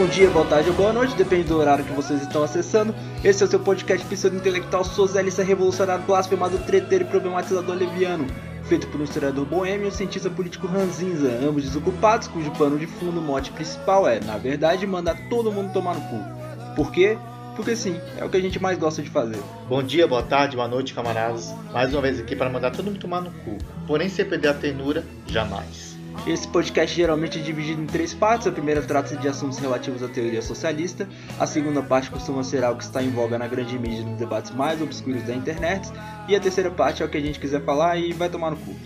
[0.00, 2.94] bom dia, boa tarde ou boa noite, depende do horário que vocês estão acessando.
[3.22, 8.26] Esse é o seu podcast pseudo intelectual socialista revolucionário, blasfemado, treteiro e problematizador leviano.
[8.64, 12.86] Feito por um historiador boêmio e um cientista político ranzinza, ambos desocupados, cujo pano de
[12.86, 16.74] fundo, mote principal é, na verdade, mandar todo mundo tomar no cu.
[16.74, 17.18] Por quê?
[17.54, 19.38] Porque sim, é o que a gente mais gosta de fazer.
[19.68, 21.54] Bom dia, boa tarde, boa noite, camaradas.
[21.74, 23.58] Mais uma vez aqui para mandar todo mundo tomar no cu.
[23.86, 25.89] Porém, sem perder a ternura, jamais.
[26.26, 28.46] Esse podcast geralmente é dividido em três partes.
[28.46, 31.08] A primeira trata-se de assuntos relativos à teoria socialista.
[31.38, 34.50] A segunda parte costuma ser algo que está em voga na grande mídia nos debates
[34.50, 35.88] mais obscuros da internet.
[36.28, 38.56] E a terceira parte é o que a gente quiser falar e vai tomar no
[38.58, 38.76] cu.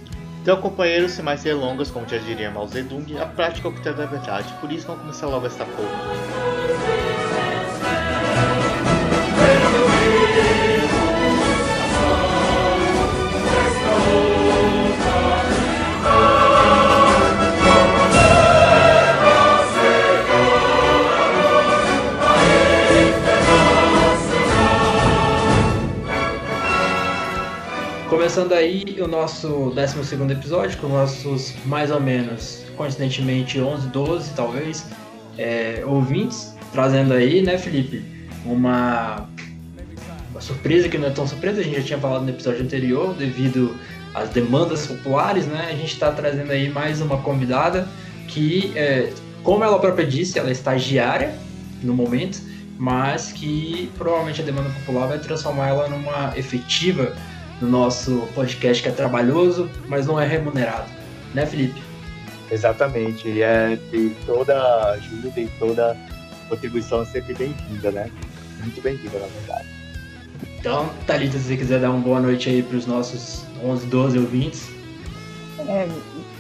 [0.43, 3.81] Então, companheiros, sem mais delongas, como já diria Mao Zedong, a prática é o que
[3.81, 4.53] tem da verdade.
[4.61, 7.04] Por isso, vamos começar logo esta porra.
[28.25, 34.86] Começando aí o nosso 12 episódio, com nossos mais ou menos, coincidentemente, 11, 12 talvez,
[35.36, 38.02] é, ouvintes, trazendo aí, né, Felipe,
[38.47, 39.28] uma,
[40.30, 43.12] uma surpresa que não é tão surpresa, a gente já tinha falado no episódio anterior,
[43.12, 43.77] devido
[44.14, 47.86] às demandas populares, né, a gente está trazendo aí mais uma convidada
[48.27, 51.34] que, é, como ela própria disse, ela é estagiária
[51.83, 52.40] no momento,
[52.79, 57.14] mas que provavelmente a demanda popular vai transformar ela numa efetiva
[57.64, 60.91] no nosso podcast que é trabalhoso, mas não é remunerado.
[61.33, 61.83] Né, Felipe?
[62.51, 63.27] Exatamente.
[63.27, 65.97] E é de toda ajuda e toda
[66.48, 68.11] contribuição sempre bem-vinda, né?
[68.61, 69.69] Muito bem-vinda, na verdade.
[70.58, 74.19] Então, Thalita, se você quiser dar uma boa noite aí para os nossos 11, 12
[74.19, 74.69] ouvintes.
[75.67, 75.89] É,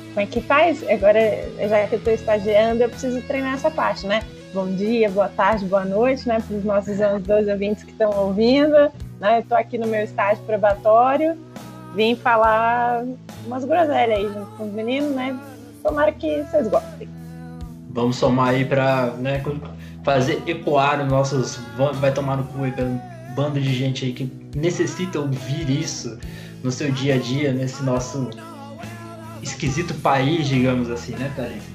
[0.08, 0.82] como é que faz?
[0.88, 1.20] Agora,
[1.68, 4.22] já que eu estou estagiando, eu preciso treinar essa parte, né?
[4.52, 6.40] Bom dia, boa tarde, boa noite, né?
[6.46, 8.90] Para os nossos 11, 12 ouvintes que estão ouvindo.
[9.24, 9.38] Né?
[9.38, 11.34] Eu estou aqui no meu estágio probatório,
[11.94, 13.02] vim falar
[13.46, 15.34] umas groselhas aí junto com os meninos, né?
[15.82, 17.08] Tomara que vocês gostem.
[17.88, 19.42] Vamos somar aí para né,
[20.04, 21.58] fazer ecoar os nossos.
[21.94, 23.00] Vai tomar no cu aí pelo
[23.34, 26.18] bando de gente aí que necessita ouvir isso
[26.62, 28.28] no seu dia a dia, nesse nosso
[29.42, 31.74] esquisito país, digamos assim, né, Thalita?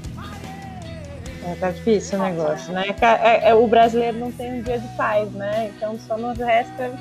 [1.46, 2.96] É, tá difícil o negócio, né?
[3.02, 5.72] É, é, o brasileiro não tem um dia de paz, né?
[5.76, 6.92] Então só nos resta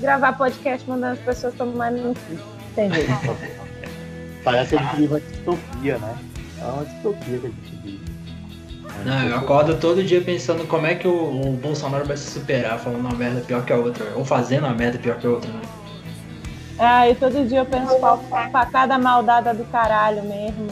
[0.00, 2.38] gravar podcast mandando as pessoas tomarem no cu.
[2.74, 3.10] Tem jeito.
[4.44, 6.18] Parece que a gente vive uma distopia, né?
[6.60, 8.10] É uma distopia que a gente vive.
[9.04, 12.78] Não, eu acordo todo dia pensando como é que o, o, Bolsonaro vai se superar
[12.78, 15.50] falando uma merda pior que a outra, ou fazendo uma merda pior que a outra,
[15.50, 15.60] né?
[16.78, 17.94] Ah, e todo dia eu penso
[18.50, 20.68] pra cada maldada do caralho mesmo.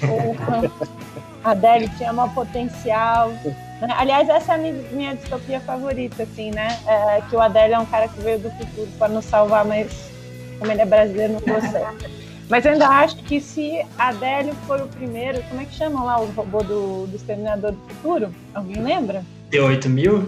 [1.44, 3.30] a Adele tinha maior potencial.
[3.30, 3.88] Né?
[3.96, 4.58] Aliás, essa é a
[4.92, 6.78] minha distopia favorita, assim, né?
[6.86, 10.10] É, que o Adélio é um cara que veio do futuro para nos salvar, mas
[10.58, 12.10] como ele é brasileiro, não deu certo.
[12.48, 16.20] Mas eu ainda acho que se Adélio foi o primeiro, como é que chamam lá
[16.20, 18.34] o robô do, do Exterminador do Futuro?
[18.54, 19.24] Alguém lembra?
[19.50, 20.26] T8000?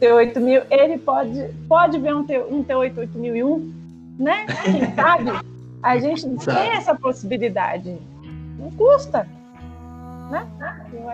[0.00, 3.72] T8000, ele pode, pode ver um, T, um T88001,
[4.18, 4.46] né?
[4.64, 5.32] Quem sabe?
[5.82, 7.96] A gente tem essa possibilidade.
[8.58, 9.26] Não custa.
[10.30, 10.46] Né?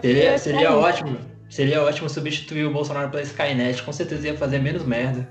[0.00, 1.18] Seria, seria ótimo
[1.52, 5.28] Seria ótimo substituir o Bolsonaro pela Skynet, com certeza ia fazer menos merda.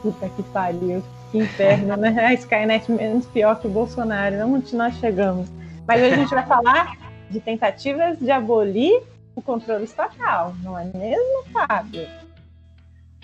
[0.00, 1.02] Puta que pariu,
[1.32, 2.24] que inferno, né?
[2.24, 5.48] A Skynet menos pior que o Bolsonaro, onde nós chegamos.
[5.84, 6.96] Mas hoje a gente vai falar
[7.28, 9.02] de tentativas de abolir
[9.34, 12.06] o controle estatal, não é mesmo, Fábio?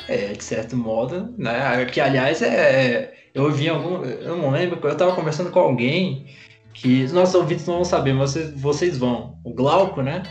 [0.08, 1.84] É, de certo modo, né?
[1.84, 3.14] Que aliás é.
[3.32, 4.04] Eu ouvi algum.
[4.04, 6.26] Eu não lembro, eu estava conversando com alguém
[6.72, 9.38] que os nossos ouvintes não vão saber, mas vocês, vocês vão.
[9.44, 10.22] O Glauco, né?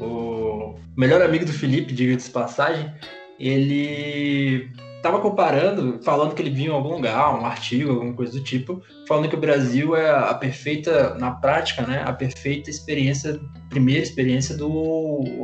[0.00, 2.92] o melhor amigo do Felipe, diga de passagem,
[3.38, 8.42] ele estava comparando, falando que ele viu em algum lugar, um artigo, alguma coisa do
[8.42, 13.38] tipo, falando que o Brasil é a perfeita, na prática, né, a perfeita experiência,
[13.68, 14.66] primeira experiência do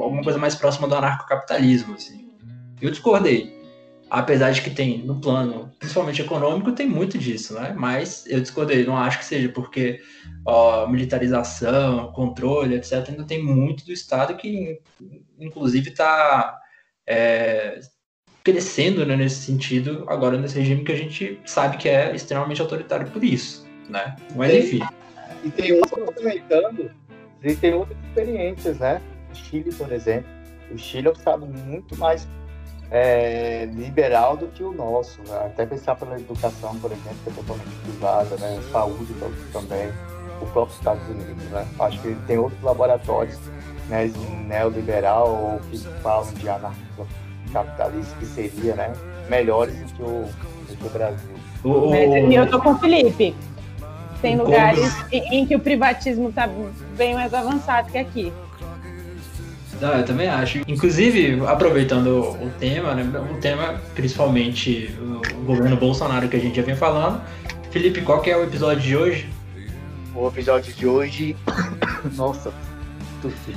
[0.02, 2.30] alguma coisa mais próxima do anarcocapitalismo, assim.
[2.80, 3.59] Eu discordei
[4.10, 7.72] apesar de que tem no plano, principalmente econômico, tem muito disso, né?
[7.78, 10.00] Mas eu discordei, não acho que seja porque
[10.44, 14.80] ó, militarização, controle, etc., ainda tem muito do Estado que,
[15.38, 16.58] inclusive, está
[17.06, 17.78] é,
[18.42, 23.08] crescendo né, nesse sentido agora nesse regime que a gente sabe que é extremamente autoritário
[23.10, 24.16] por isso, né?
[24.34, 24.80] Mas enfim.
[25.44, 26.90] E tem outro complementando,
[27.42, 29.00] existem outras experiências, né?
[29.30, 30.28] O Chile, por exemplo.
[30.72, 32.26] O Chile é um estado muito mais
[32.90, 35.20] é, liberal do que o nosso.
[35.22, 35.36] Né?
[35.46, 38.60] Até pensar pela educação, por exemplo, que é totalmente privada, né?
[38.72, 39.14] saúde
[39.52, 39.88] também,
[40.40, 41.44] o próprio Estados Unidos.
[41.44, 41.66] Né?
[41.78, 43.38] Acho que tem outros laboratórios
[43.88, 44.10] né,
[44.46, 48.92] neoliberal ou que falam de anarcocapitalista, que seria né,
[49.28, 50.24] melhores do que o,
[50.68, 51.30] do que o Brasil.
[51.62, 53.34] O, eu tô com o Felipe.
[54.22, 56.48] Tem lugares em, em que o privatismo está
[56.96, 58.32] bem mais avançado que aqui.
[59.80, 60.60] Não, eu também acho.
[60.68, 64.94] Inclusive, aproveitando o tema, né, o tema, principalmente
[65.34, 67.20] o governo Bolsonaro que a gente já vem falando.
[67.70, 69.28] Felipe, qual que é o episódio de hoje?
[70.14, 71.36] O episódio de hoje.
[72.14, 72.52] Nossa,
[73.22, 73.56] tossi.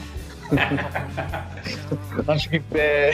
[2.28, 3.14] acho que é.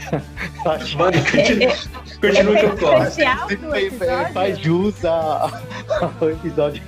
[0.66, 0.98] Acho...
[0.98, 1.74] Mano, continua,
[2.20, 3.20] continua que eu posso.
[4.34, 6.84] Faz jus ao episódio.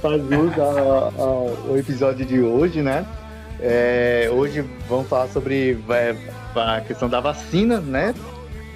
[0.00, 0.52] Faz jus
[1.18, 3.04] ao episódio de hoje, né?
[3.60, 6.16] É, hoje vamos falar sobre é,
[6.54, 8.14] a questão da vacina, né?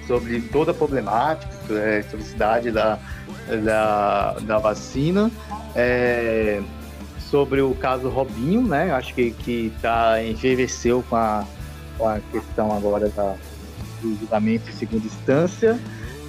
[0.07, 2.99] Sobre toda a problemática, é, historicidade da,
[3.63, 5.31] da, da vacina.
[5.75, 6.61] É,
[7.29, 8.91] sobre o caso Robinho, né?
[8.91, 11.45] Acho que, que tá, envelheceu com a,
[11.97, 13.35] com a questão agora da,
[14.01, 15.79] do julgamento em segunda instância.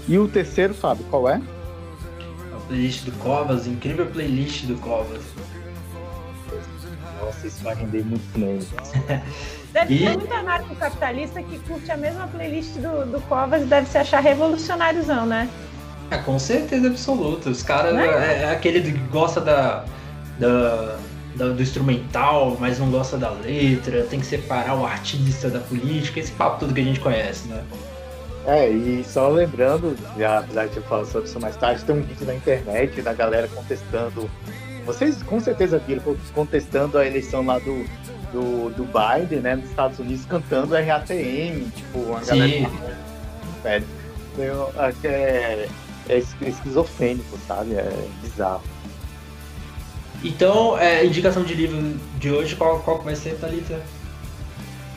[0.07, 1.43] E o terceiro, Fábio, qual é?
[2.55, 5.23] A playlist do Covas, incrível playlist do Covas.
[7.25, 8.59] Nossa, isso vai render muito bem.
[9.73, 9.99] Deve e...
[9.99, 14.21] ter muito anarcocapitalista que curte a mesma playlist do, do Covas e deve se achar
[14.21, 15.49] revolucionáriozão, né?
[16.11, 17.50] É, com certeza absoluta.
[17.50, 18.06] Os caras é?
[18.06, 19.85] é, é, aquele que gosta da,
[20.38, 20.97] da,
[21.35, 26.21] da, do instrumental, mas não gosta da letra, tem que separar o artista da política,
[26.21, 27.65] esse papo tudo que a gente conhece, né?
[28.47, 32.03] É, e só lembrando, já apesar de eu falar sobre isso mais tarde, tem um
[32.03, 34.31] vídeo na internet da galera contestando
[34.85, 36.03] vocês com certeza viram
[36.35, 37.85] contestando a eleição lá do,
[38.33, 42.39] do, do Biden, né, nos Estados Unidos, cantando RATM, tipo, uma Sim.
[42.39, 42.71] galera.
[43.63, 43.87] Velho,
[44.39, 45.69] é, é,
[46.09, 47.75] é esquizofrênico, sabe?
[47.75, 48.63] É bizarro.
[50.23, 53.81] Então, é, indicação de livro de hoje, qual, qual vai ser, Thalita?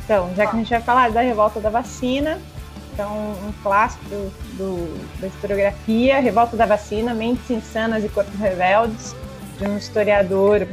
[0.06, 2.40] Então, já que a gente vai falar da revolta da vacina,
[2.94, 9.14] então um clássico do, do, da historiografia, Revolta da Vacina, Mentes Insanas e Corpos Rebeldes,
[9.58, 10.68] de um historiador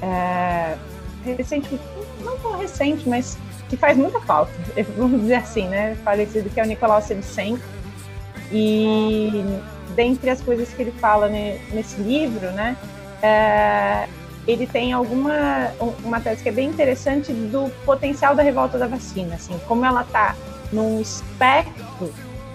[0.00, 0.76] é,
[1.24, 1.80] recente,
[2.20, 3.38] não tão recente, mas
[3.68, 4.52] que faz muita falta,
[4.96, 5.96] vamos dizer assim, né?
[6.04, 7.62] Falecido, que é o Nicolau Sevicenko.
[8.50, 9.44] E
[9.94, 12.76] dentre as coisas que ele fala nesse livro, né?
[13.22, 14.06] É,
[14.46, 15.70] ele tem alguma
[16.04, 20.02] uma tese que é bem interessante do potencial da revolta da vacina, assim, como ela
[20.02, 20.34] está
[20.72, 22.12] num espectro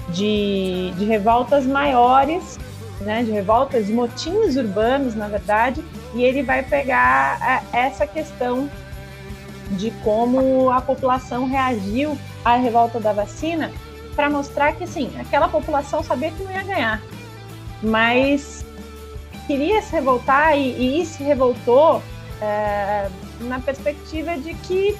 [0.09, 2.59] de, de revoltas maiores
[3.01, 5.83] né, de revoltas, de motins urbanos, na verdade,
[6.13, 8.69] e ele vai pegar é, essa questão
[9.71, 13.71] de como a população reagiu à revolta da vacina
[14.15, 17.01] para mostrar que, assim, aquela população sabia que não ia ganhar,
[17.83, 18.65] mas
[19.45, 22.01] queria se revoltar e, e se revoltou
[22.41, 23.09] é,
[23.41, 24.97] na perspectiva de que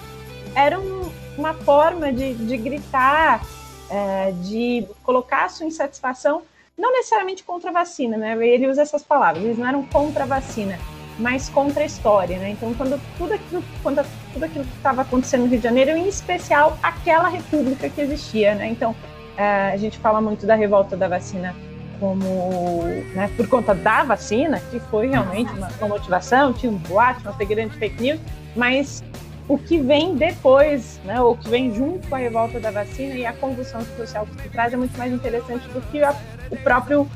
[0.54, 3.44] era um, uma forma de, de gritar,
[3.90, 6.44] é, de colocar a sua insatisfação
[6.78, 8.38] não necessariamente contra a vacina, né?
[8.46, 10.78] Ele usa essas palavras, eles não eram contra a vacina,
[11.18, 12.52] mas contra a história, né?
[12.52, 16.08] Então, quando tudo aquilo, quando tudo aquilo que estava acontecendo no Rio de Janeiro, em
[16.08, 18.68] especial aquela república que existia, né?
[18.68, 18.96] Então,
[19.36, 21.56] eh, a gente fala muito da revolta da vacina
[22.00, 22.84] como,
[23.16, 27.34] né, por conta da vacina, que foi realmente uma, uma motivação, tinha um boato, uma
[27.34, 28.20] fake news,
[28.56, 29.04] mas
[29.48, 33.16] o que vem depois, né, ou o que vem junto com a revolta da vacina
[33.16, 36.14] e a convulsão social que se traz é muito mais interessante do que a
[36.50, 37.10] o próprio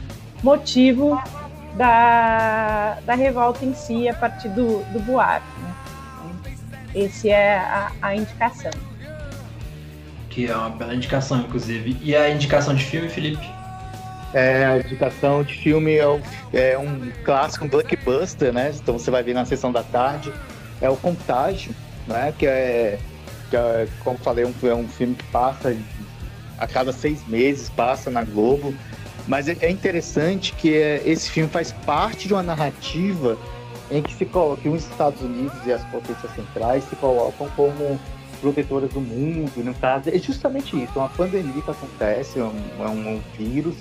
[0.44, 1.22] motivo
[1.76, 5.46] da, da revolta em si a partir do, do Buarque.
[5.62, 5.76] Né?
[6.14, 8.72] Então, esse é a, a indicação.
[10.30, 11.98] Que é uma bela indicação, inclusive.
[12.02, 13.50] E a indicação de filme, Felipe?
[14.34, 16.22] É, a indicação de filme é, o,
[16.54, 18.72] é um clássico, um blockbuster, né?
[18.74, 20.32] Então você vai ver na sessão da tarde.
[20.80, 21.76] É o Contágio,
[22.12, 22.34] né?
[22.38, 23.00] Que é,
[23.50, 25.76] que é como falei, um, é um filme que passa
[26.58, 28.74] a cada seis meses, passa na Globo.
[29.28, 33.38] Mas é, é interessante que é, esse filme faz parte de uma narrativa
[33.90, 38.00] em que se coloca que os Estados Unidos e as potências centrais se colocam como
[38.40, 42.88] protetoras do mundo, no caso, é justamente isso, uma pandemia que acontece, é um, é
[42.88, 43.76] um vírus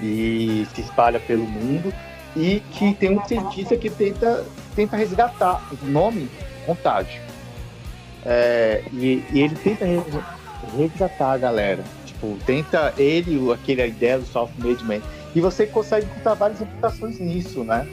[0.00, 1.92] e se espalha pelo mundo
[2.36, 4.44] e que tem um cientista que tenta,
[4.76, 6.28] tenta resgatar o nome
[6.66, 7.20] contágio.
[8.24, 9.84] É, e, e, ele tenta
[10.76, 11.84] resgatar a galera.
[12.06, 15.00] Tipo, tenta ele, aquele ideia do self-made man.
[15.34, 17.86] E você consegue encontrar várias implicações nisso, né?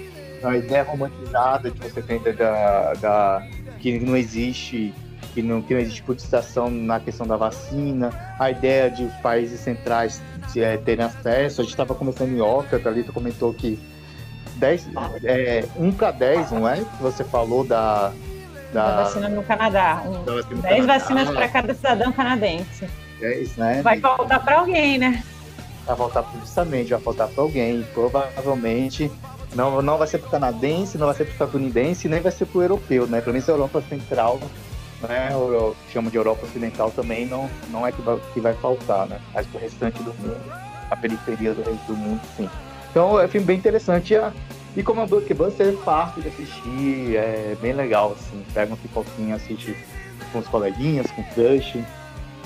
[0.44, 3.48] A ideia romantizada que você tem da, da
[3.80, 4.94] que não existe
[5.34, 9.60] que não, que não existe politização na questão da vacina, a ideia de os países
[9.60, 10.22] centrais
[10.52, 11.62] de, é, terem acesso.
[11.62, 13.80] A gente estava começando em Oca, a Thalita comentou que
[14.58, 14.90] 10,
[15.24, 16.78] é, 1 para 10, não é?
[16.78, 18.12] Que você falou da,
[18.74, 20.04] Da, da vacina no Canadá.
[20.06, 21.00] Um, vacina 10 Canadá.
[21.00, 22.88] vacinas para cada cidadão canadense.
[23.22, 23.82] É isso, né?
[23.82, 25.24] Vai voltar para alguém, né?
[25.86, 27.86] Vai voltar justamente, vai voltar para alguém.
[27.94, 29.12] Provavelmente
[29.56, 32.32] não, não vai ser para o canadense, não vai ser para o estadunidense, nem vai
[32.32, 33.20] ser para o europeu, né?
[33.20, 34.40] Pelo menos a Europa Central,
[35.02, 35.36] né?
[35.36, 39.08] O que chama de Europa Ocidental também não, não é que vai, que vai faltar,
[39.08, 39.20] né?
[39.34, 40.38] Mas para o restante do mundo,
[40.90, 42.50] a periferia do resto do mundo, sim.
[42.90, 44.16] Então é bem interessante.
[44.76, 48.42] E como é blockbuster, é fácil de assistir, é bem legal, assim.
[48.54, 49.76] Pega um pipoquinho, assiste
[50.32, 51.84] com os coleguinhas, com o crush,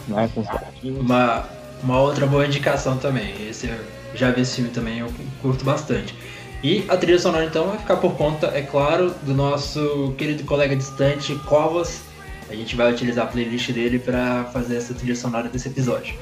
[0.07, 0.29] né?
[0.33, 0.99] Com os gatinhos.
[0.99, 1.47] Uma,
[1.83, 3.33] uma outra boa indicação também.
[3.47, 3.69] Esse
[4.15, 6.15] já vi esse filme também, eu curto bastante.
[6.63, 10.75] E a trilha sonora então vai ficar por conta, é claro, do nosso querido colega
[10.75, 12.01] distante, Covas.
[12.49, 16.15] A gente vai utilizar a playlist dele para fazer essa trilha sonora desse episódio.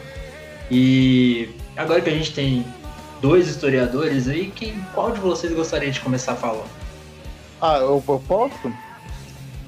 [0.72, 2.66] E agora que a gente tem
[3.24, 6.70] dois historiadores aí, quem, qual de vocês gostaria de começar falando?
[7.62, 8.74] Ah, eu, eu posso?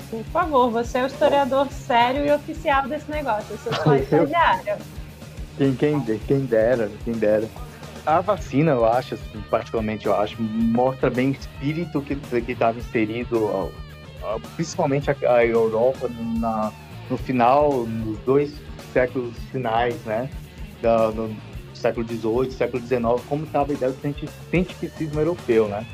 [0.10, 3.46] Por favor, você é o historiador sério e oficial desse negócio.
[3.52, 4.76] Eu sou só estagiário.
[5.58, 7.48] Quem, quem, quem dera, quem dera
[8.06, 13.72] a vacina, eu acho, assim, particularmente, eu acho, mostra bem o espírito que estava inserido,
[14.58, 16.10] principalmente a, a Europa
[16.42, 16.74] na,
[17.10, 18.54] no final, nos dois
[18.92, 20.30] séculos finais, né?
[20.82, 21.34] Da, no
[21.86, 24.16] século XVIII, século XIX, como estava a ideia do
[24.50, 25.86] cientificismo europeu, né?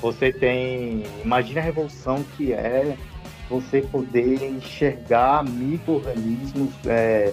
[0.00, 2.96] Você tem, imagina a revolução que é
[3.48, 7.32] você poder enxergar micro-organismos, é,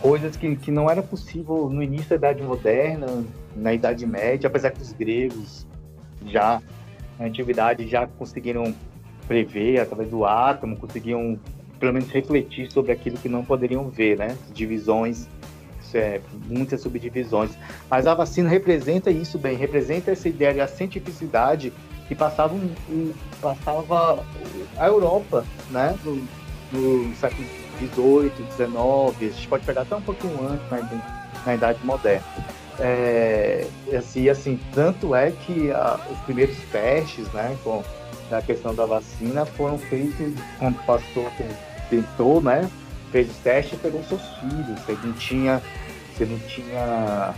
[0.00, 3.24] coisas que, que não era possível no início da Idade Moderna,
[3.56, 5.66] na Idade Média, apesar que os gregos
[6.26, 6.62] já
[7.18, 8.74] na antiguidade já conseguiram
[9.26, 11.38] prever através do átomo, conseguiam
[11.80, 14.36] pelo menos refletir sobre aquilo que não poderiam ver, né?
[14.52, 15.28] Divisões,
[15.94, 17.50] é, muitas subdivisões.
[17.90, 21.72] Mas a vacina representa isso bem, representa essa ideia da cientificidade
[22.08, 24.24] que passava, um, passava
[24.76, 25.96] a Europa, né?
[26.04, 26.22] No,
[26.72, 27.46] no século
[27.78, 31.22] XVIII, XIX, a gente pode pegar até um pouquinho antes, né?
[31.44, 32.24] na Idade Moderna.
[32.78, 37.82] É, assim, assim, tanto é que a, os primeiros testes, né, com
[38.30, 41.30] a questão da vacina foram feitos quando o pastor
[41.90, 42.68] tentou, né,
[43.10, 44.80] fez os testes e pegou seus filhos.
[44.80, 45.62] Você não tinha,
[46.14, 47.34] você não tinha,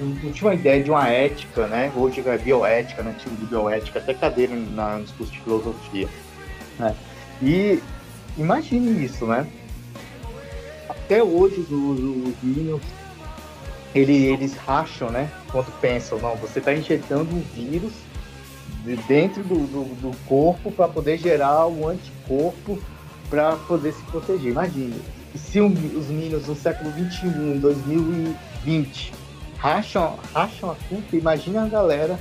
[0.00, 1.92] não tinha uma ideia de uma ética, né?
[1.96, 3.14] Hoje é bioética, né?
[3.18, 6.08] Tipo de bioética, até cadeira na, nos cursos de filosofia,
[6.78, 6.94] né?
[7.42, 7.82] E
[8.36, 9.46] imagine isso, né?
[10.88, 12.82] Até hoje os, os meninos
[13.94, 15.30] ele, eles racham, né?
[15.50, 17.92] Quando pensam, não, você está injetando um vírus
[18.84, 22.78] de dentro do, do, do corpo para poder gerar um anticorpo
[23.28, 24.52] para poder se proteger.
[24.52, 25.00] Imagine,
[25.34, 29.12] se os meninos no século 21, 2020,
[29.58, 32.18] racham, racham a culpa, imagina a galera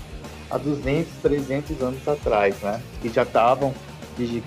[0.50, 2.82] há 200, 300 anos atrás, né?
[3.02, 3.74] Que já estavam
[4.16, 4.42] que,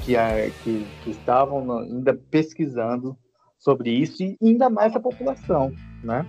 [0.63, 3.17] que, que estavam ainda pesquisando
[3.59, 6.27] sobre isso e ainda mais a população, né?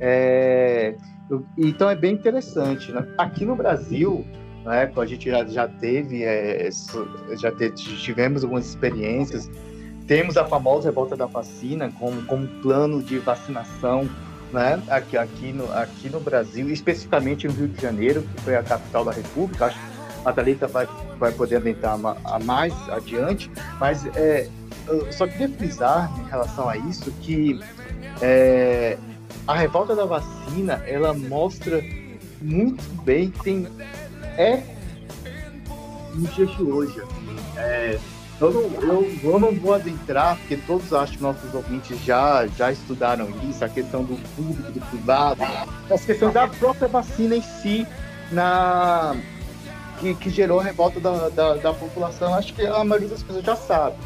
[0.00, 0.96] É,
[1.56, 2.90] então é bem interessante.
[2.90, 3.06] Né?
[3.18, 4.24] Aqui no Brasil,
[4.64, 6.68] né, a gente já, já teve, é,
[7.38, 9.50] já te, tivemos algumas experiências.
[10.06, 14.08] Temos a famosa revolta da vacina como, como plano de vacinação
[14.52, 18.62] né, aqui, aqui, no, aqui no Brasil, especificamente no Rio de Janeiro, que foi a
[18.62, 19.66] capital da República.
[19.66, 19.94] Acho que
[20.24, 20.86] a Thalita vai,
[21.18, 24.48] vai poder adentrar a mais adiante, mas é,
[24.86, 27.60] eu só queria frisar em relação a isso que
[28.20, 28.98] é,
[29.46, 31.82] a revolta da vacina ela mostra
[32.40, 33.66] muito bem tem
[34.36, 34.62] é
[36.14, 37.98] no dia de hoje assim, é,
[38.40, 42.72] eu, não, eu, eu não vou adentrar porque todos acho que nossos ouvintes já já
[42.72, 47.86] estudaram isso a questão do público do privado a questão da própria vacina em si
[48.32, 49.16] na
[50.00, 53.44] que, que gerou a revolta da, da, da população acho que a maioria das pessoas
[53.44, 53.96] já sabe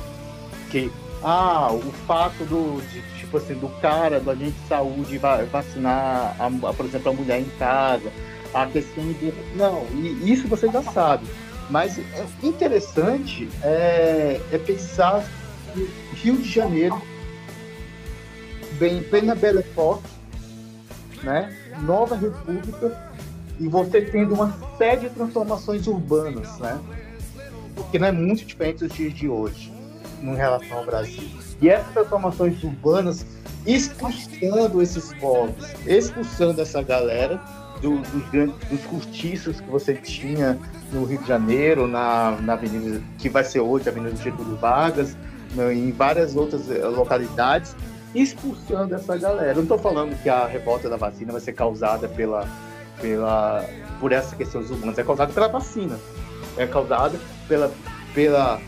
[0.70, 0.90] que
[1.22, 5.18] ah, o fato do, de, tipo assim, do cara, do agente de saúde
[5.50, 8.10] vacinar, a, por exemplo, a mulher em casa,
[8.54, 9.32] a questão de.
[9.56, 11.26] Não, e isso você já sabe.
[11.70, 15.24] Mas é interessante é, é pensar
[15.74, 17.00] no Rio de Janeiro,
[18.78, 20.08] bem, plena Belle Époque,
[21.22, 21.54] né?
[21.82, 23.10] Nova República,
[23.60, 26.80] e você tendo uma série de transformações urbanas, né?
[27.90, 29.72] Que não é muito diferente dos dias de hoje
[30.22, 31.28] em relação ao Brasil.
[31.60, 33.26] E essas transformações urbanas
[33.66, 37.40] expulsando esses povos, expulsando essa galera
[37.80, 40.58] do, dos, grandes, dos cortiços que você tinha
[40.92, 45.16] no Rio de Janeiro, na, na avenida que vai ser hoje a Avenida Getúlio Vargas,
[45.54, 47.74] no, em várias outras eh, localidades,
[48.14, 49.54] expulsando essa galera.
[49.54, 52.48] Não estou falando que a revolta da vacina vai ser causada pela,
[53.00, 53.64] pela,
[54.00, 55.98] por essa questão urbanas, é causada pela vacina,
[56.56, 57.18] é causada
[57.48, 57.72] pela,
[58.14, 58.60] pela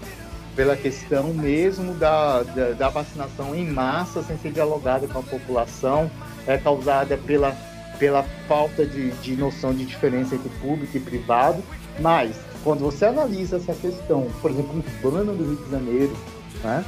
[0.54, 6.10] pela questão mesmo da, da, da, vacinação em massa, sem ser dialogada com a população,
[6.46, 7.56] é causada pela,
[8.00, 11.62] pela falta de, de noção de diferença entre público e privado.
[12.00, 16.16] Mas, quando você analisa essa questão, por exemplo, urbana do Rio de Janeiro,
[16.64, 16.84] né,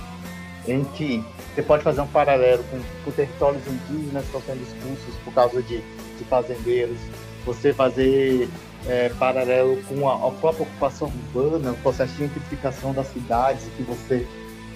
[0.66, 1.22] em que
[1.54, 5.62] você pode fazer um paralelo com, com territórios indígenas que estão sendo expulsos por causa
[5.62, 6.98] de, de fazendeiros,
[7.44, 8.48] você fazer
[8.86, 13.82] é, paralelo com a, a, própria ocupação urbana, o processo de gentrificação das cidades, que
[13.82, 14.26] você,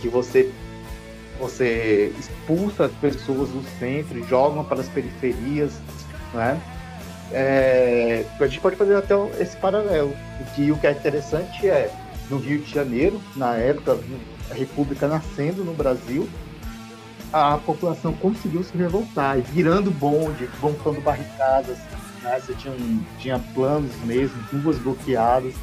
[0.01, 0.53] que você,
[1.41, 5.73] você expulsa as pessoas do centro jogam para as periferias,
[6.37, 6.61] né?
[7.33, 10.15] É, a gente pode fazer até esse paralelo.
[10.55, 11.91] Que o que é interessante é,
[12.31, 13.99] no Rio de Janeiro, na época,
[14.51, 16.29] a República nascendo no Brasil,
[17.33, 21.79] a população conseguiu se revoltar, virando bonde, montando barricadas,
[22.23, 22.41] né?
[22.41, 22.75] Você tinha,
[23.19, 25.55] tinha planos mesmo, ruas bloqueadas.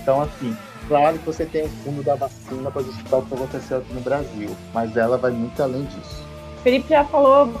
[0.00, 0.56] Então, assim,
[0.86, 4.00] claro que você tem o fundo da vacina para justificar o que aconteceu aqui no
[4.00, 6.24] Brasil, mas ela vai muito além disso.
[6.62, 7.60] Felipe já falou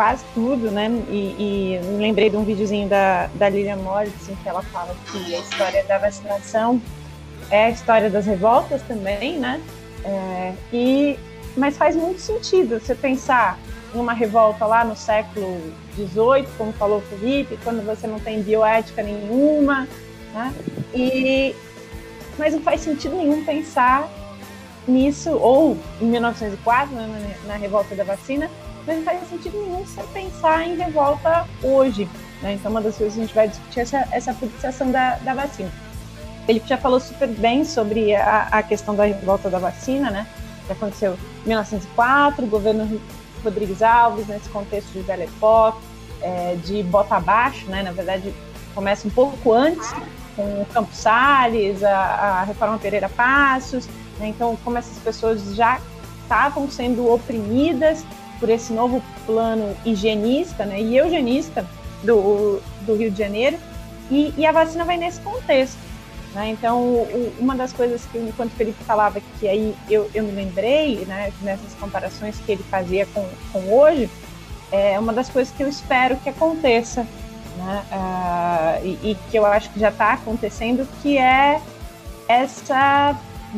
[0.00, 0.90] quase tudo, né?
[1.10, 5.34] E, e me lembrei de um videozinho da, da Lilian em que ela fala que
[5.34, 6.80] a história da vacinação
[7.50, 9.60] é a história das revoltas também, né?
[10.02, 11.18] É, e,
[11.54, 13.58] mas faz muito sentido você pensar
[13.92, 15.60] uma revolta lá no século
[15.94, 19.86] XVIII, como falou o Felipe, quando você não tem bioética nenhuma,
[20.32, 20.54] né?
[20.94, 21.54] E,
[22.38, 24.08] mas não faz sentido nenhum pensar
[24.88, 28.48] nisso, ou em 1904, né, na revolta da vacina,
[28.86, 32.08] mas não faz sentido nenhum você pensar em revolta hoje.
[32.42, 32.54] Né?
[32.54, 35.70] Então, uma das coisas que a gente vai discutir é essa, essa da, da vacina.
[36.46, 40.26] Felipe já falou super bem sobre a, a questão da revolta da vacina, né?
[40.66, 43.00] Que aconteceu em 1904, o governo
[43.44, 45.78] Rodrigues Alves, nesse contexto de velha época,
[46.20, 47.82] é, de bota abaixo, né?
[47.82, 48.34] Na verdade,
[48.74, 49.92] começa um pouco antes,
[50.34, 53.86] com o Campos Salles, a, a Reforma Pereira Passos,
[54.18, 54.28] né?
[54.28, 55.80] Então, como essas pessoas já
[56.22, 58.04] estavam sendo oprimidas
[58.40, 61.64] por esse novo plano higienista né, e eugenista
[62.02, 63.58] do, do Rio de Janeiro,
[64.10, 65.78] e, e a vacina vai nesse contexto.
[66.34, 66.48] Né?
[66.50, 70.32] Então, o, uma das coisas que, enquanto o Felipe falava, que aí eu, eu me
[70.32, 74.08] lembrei, né, nessas comparações que ele fazia com, com hoje,
[74.72, 77.06] é uma das coisas que eu espero que aconteça,
[77.56, 81.60] né, uh, e, e, que eu acho que já está acontecendo, que é
[82.28, 83.16] essa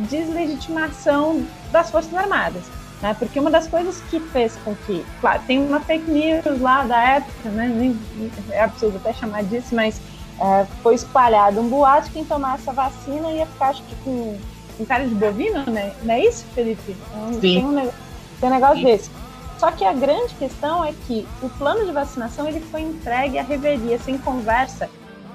[0.08, 2.62] deslegitimação das Forças Armadas.
[3.02, 6.84] Né, porque uma das coisas que fez com que, claro, tem uma fake news lá
[6.84, 7.96] da época, né,
[8.50, 10.00] é absurdo até chamar disso, mas
[10.40, 14.38] é, foi espalhado um boato que quem tomasse a vacina ia ficar, acho que com,
[14.78, 15.92] com cara de bovino, né?
[16.04, 16.96] Não é isso, Felipe?
[17.32, 17.40] Sim.
[17.40, 17.90] Tem um,
[18.40, 18.84] tem um negócio Sim.
[18.84, 19.10] desse.
[19.58, 23.42] Só que a grande questão é que o plano de vacinação ele foi entregue à
[23.42, 24.88] reveria, sem conversa,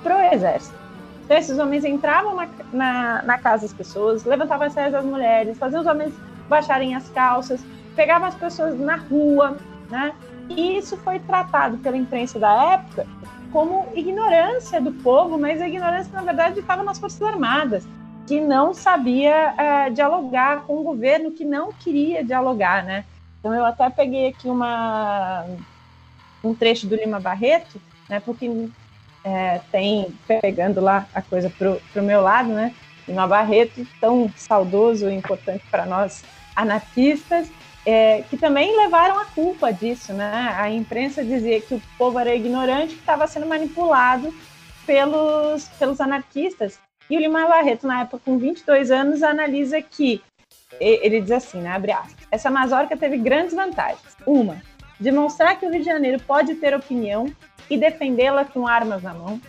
[0.04, 0.76] para o exército.
[1.24, 5.58] Então, esses homens entravam na, na, na, casa das pessoas, levantavam as saias das mulheres,
[5.58, 6.14] faziam os homens
[6.48, 7.62] baixarem as calças,
[7.96, 9.58] pegavam as pessoas na rua,
[9.90, 10.14] né?
[10.50, 13.06] E isso foi tratado pela imprensa da época
[13.52, 17.88] como ignorância do povo, mas a ignorância, na verdade, estava nas Forças Armadas,
[18.26, 23.06] que não sabia uh, dialogar com o governo, que não queria dialogar, né?
[23.40, 25.46] Então, eu até peguei aqui uma,
[26.44, 28.20] um trecho do Lima Barreto, né?
[28.20, 28.70] Porque
[29.24, 32.74] é, tem, pegando lá a coisa para o meu lado, né?
[33.08, 36.24] Lima Barreto, tão saudoso e importante para nós
[36.56, 37.50] anarquistas,
[37.86, 40.54] é, que também levaram a culpa disso, né?
[40.58, 44.34] A imprensa dizia que o povo era ignorante, que estava sendo manipulado
[44.86, 46.80] pelos, pelos anarquistas.
[47.10, 50.22] E o Lima Barreto, na época, com 22 anos, analisa que,
[50.82, 54.18] ele diz assim, né, abre aspas, essa mazorca teve grandes vantagens.
[54.26, 54.62] Uma,
[55.00, 57.34] demonstrar que o Rio de Janeiro pode ter opinião
[57.70, 59.40] e defendê-la com armas na mão.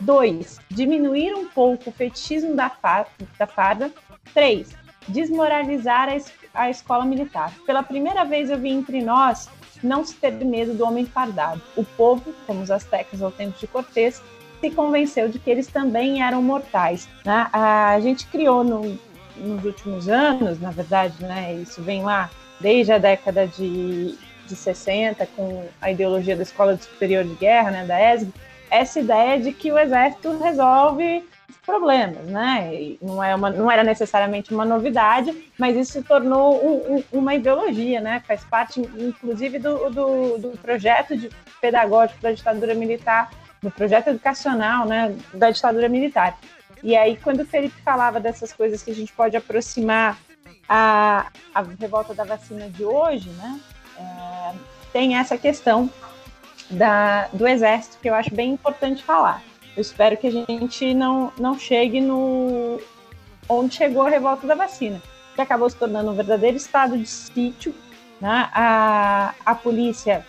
[0.00, 3.10] Dois, diminuir um pouco o fetichismo da, farda.
[3.38, 3.92] Da farda.
[4.32, 4.74] Três,
[5.08, 7.52] desmoralizar a, a escola militar.
[7.66, 9.48] Pela primeira vez eu vi entre nós
[9.82, 11.60] não se ter medo do homem fardado.
[11.76, 14.22] O povo, como os astecas ao tempo de Cortés,
[14.60, 17.06] se convenceu de que eles também eram mortais.
[17.24, 17.46] Né?
[17.52, 18.98] A gente criou no,
[19.36, 22.30] nos últimos anos, na verdade, né, isso vem lá
[22.60, 27.84] desde a década de, de 60, com a ideologia da Escola Superior de Guerra, né,
[27.84, 28.32] da ESG,
[28.70, 31.24] essa ideia de que o exército resolve
[31.64, 32.74] problemas, né?
[32.74, 37.04] E não, é uma, não era necessariamente uma novidade, mas isso se tornou um, um,
[37.12, 38.22] uma ideologia, né?
[38.26, 43.30] Faz parte, inclusive, do, do, do, projeto de pedagógico da ditadura militar,
[43.62, 45.16] do projeto educacional, né?
[45.32, 46.38] Da ditadura militar.
[46.82, 50.18] E aí, quando o Felipe falava dessas coisas que a gente pode aproximar
[50.68, 53.60] a, a revolta da vacina de hoje, né?
[53.96, 54.52] É,
[54.92, 55.90] tem essa questão
[56.70, 59.42] da, do exército que eu acho bem importante falar.
[59.76, 62.80] Eu espero que a gente não, não chegue no
[63.48, 65.02] onde chegou a revolta da vacina.
[65.34, 67.74] que acabou se tornando um verdadeiro estado de sítio.
[68.20, 68.48] Né?
[68.52, 70.24] A, a polícia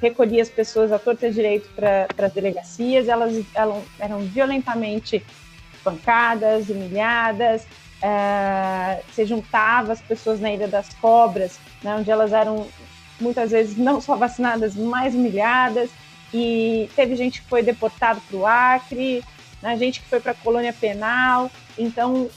[0.00, 5.24] recolhia as pessoas à torta direito para as delegacias, elas, elas eram violentamente
[5.82, 7.66] pancadas, humilhadas,
[8.02, 12.66] é, se juntava as pessoas na Ilha das Cobras, né, onde elas eram
[13.20, 15.90] muitas vezes não só vacinadas, mais humilhadas,
[16.32, 19.24] e teve gente que foi deportado para o Acre,
[19.62, 21.50] né, gente que foi para a colônia penal.
[21.78, 22.28] Então,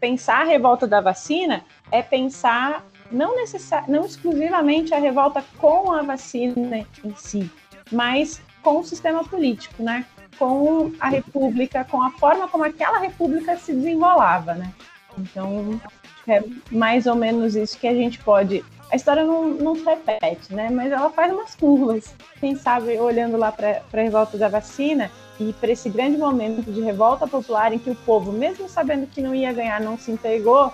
[0.00, 6.02] pensar a revolta da vacina é pensar não, necessar, não exclusivamente a revolta com a
[6.02, 7.50] vacina em si,
[7.90, 10.04] mas com o sistema político, né?
[10.38, 14.54] com a república, com a forma como aquela república se desenrolava.
[14.54, 14.72] Né?
[15.18, 15.80] Então,
[16.26, 18.64] é mais ou menos isso que a gente pode.
[18.90, 20.70] A história não, não se repete, né?
[20.70, 22.14] mas ela faz umas curvas.
[22.40, 26.80] Quem sabe, olhando lá para a revolta da vacina, e para esse grande momento de
[26.80, 30.72] revolta popular em que o povo, mesmo sabendo que não ia ganhar, não se entregou,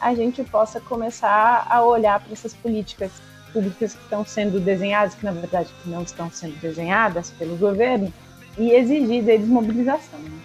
[0.00, 3.10] a gente possa começar a olhar para essas políticas
[3.52, 8.12] públicas que estão sendo desenhadas, que na verdade não estão sendo desenhadas pelo governo,
[8.56, 10.18] e exigir deles mobilização.
[10.20, 10.38] Né?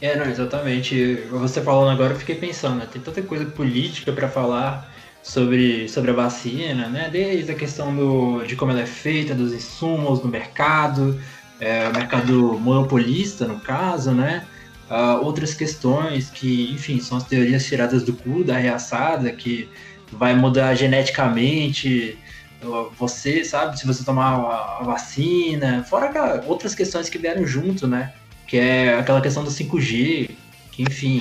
[0.00, 1.14] É, não, exatamente.
[1.30, 2.88] Você falando agora, eu fiquei pensando, né?
[2.90, 4.88] tem tanta coisa política para falar
[5.28, 7.10] sobre, sobre a vacina, né?
[7.12, 11.20] Desde a questão do, de como ela é feita, dos insumos no mercado,
[11.60, 14.46] é, o mercado monopolista, no caso, né?
[14.90, 19.68] Uh, outras questões que, enfim, são as teorias tiradas do cu da reaçada, que
[20.10, 22.16] vai mudar geneticamente
[22.98, 28.14] você, sabe, se você tomar a, vacina, fora aquela, outras questões que vieram junto, né?
[28.46, 30.30] Que é aquela questão do 5G,
[30.72, 31.20] que, enfim,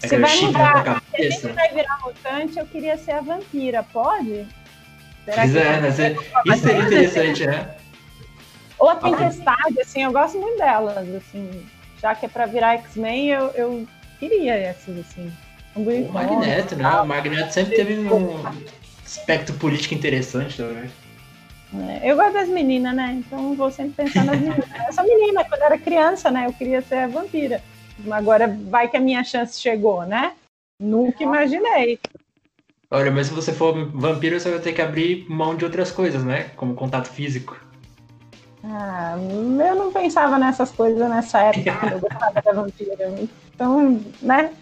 [0.00, 4.46] você vai mudar, se vai virar mutante, eu queria ser a vampira, pode?
[5.24, 5.88] Será pois é, né?
[6.46, 7.74] Isso seria interessante, né?
[8.78, 11.66] Ou a Tempestade, assim, eu gosto muito delas, assim.
[12.00, 13.88] Já que é pra virar X-Men, eu, eu
[14.20, 15.32] queria essas, assim.
[15.74, 16.88] Um o Magneto, né?
[17.00, 18.44] O Magneto sempre teve um
[19.04, 20.90] aspecto político interessante também.
[21.74, 23.16] É, eu gosto das meninas, né?
[23.18, 24.64] Então vou sempre pensar nas meninas.
[24.86, 26.46] Eu sou menina, quando era criança, né?
[26.46, 27.62] Eu queria ser a vampira.
[28.10, 30.32] Agora vai que a minha chance chegou, né?
[30.78, 31.98] Nunca imaginei.
[32.90, 36.24] Olha, mas se você for vampiro, você vai ter que abrir mão de outras coisas,
[36.24, 36.50] né?
[36.56, 37.58] Como contato físico.
[38.62, 43.14] Ah, eu não pensava nessas coisas nessa época quando eu gostava da vampira.
[43.54, 44.52] Então, né?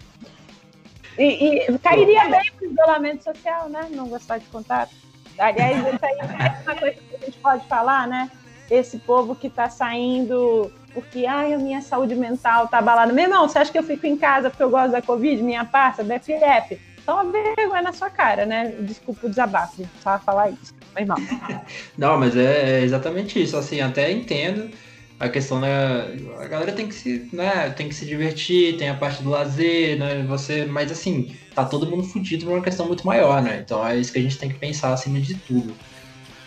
[1.17, 3.87] E, e cairia bem pro isolamento social, né?
[3.91, 4.91] Não gostar de contato.
[5.37, 8.29] Aliás, isso aí é uma coisa que a gente pode falar, né?
[8.69, 13.11] Esse povo que tá saindo porque ai, a minha saúde mental tá abalada.
[13.11, 15.65] Meu irmão, você acha que eu fico em casa porque eu gosto da Covid, minha
[15.65, 16.79] pasta, BFF?
[17.03, 18.73] Então vergonha na sua cara, né?
[18.79, 20.73] Desculpa o desabafo, só falar isso.
[20.95, 21.17] Mas não.
[21.95, 23.57] não, mas é exatamente isso.
[23.57, 24.71] Assim, até entendo
[25.19, 26.07] a questão da.
[26.39, 29.99] A galera tem que se, né, tem que se divertir, tem a parte do lazer,
[29.99, 30.23] né?
[30.27, 33.61] Você, mas assim, tá todo mundo fudido por uma questão muito maior, né?
[33.63, 35.75] Então é isso que a gente tem que pensar acima de tudo.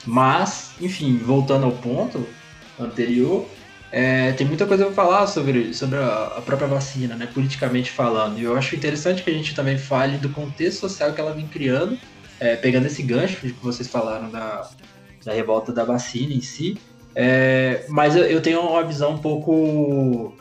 [0.04, 2.26] Mas, enfim, voltando ao ponto
[2.80, 3.46] anterior,
[3.90, 8.38] é, tem muita coisa para falar sobre, sobre a, própria vacina, né, politicamente falando.
[8.38, 11.46] E eu acho interessante que a gente também fale do contexto social que ela vem
[11.46, 11.98] criando,
[12.38, 14.68] é, pegando esse gancho que vocês falaram da,
[15.24, 16.76] da revolta da vacina em si.
[17.14, 20.36] É, mas eu, eu tenho uma visão um pouco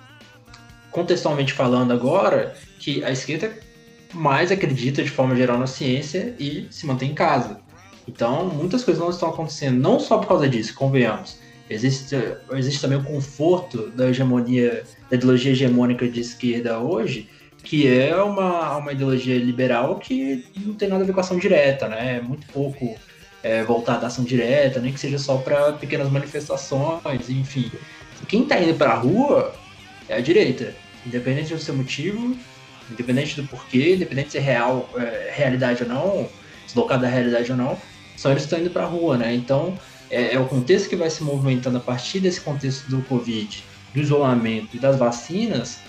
[0.92, 3.58] contextualmente falando agora, que a esquerda
[4.14, 7.62] mais acredita de forma geral na ciência e se mantém em casa.
[8.08, 12.16] Então, muitas coisas não estão acontecendo, não só por causa disso, convenhamos Existe,
[12.54, 17.30] existe também o conforto da hegemonia, da ideologia hegemônica de esquerda hoje,
[17.62, 21.90] que é uma, uma ideologia liberal que não tem nada a ver com ação direta,
[21.90, 22.18] né?
[22.18, 22.96] É muito pouco
[23.44, 27.70] é, voltada à ação direta, nem que seja só para pequenas manifestações, enfim.
[28.28, 29.54] Quem está indo para a rua
[30.08, 30.74] é a direita,
[31.06, 32.38] independente do seu motivo,
[32.90, 36.30] independente do porquê, independente se é real, é, realidade ou não,
[36.66, 37.78] deslocado da realidade ou não,
[38.16, 39.36] só eles estão indo para a rua, né?
[39.36, 39.78] Então
[40.10, 44.00] é, é, o contexto que vai se movimentando a partir desse contexto do Covid, do
[44.02, 45.80] isolamento e das vacinas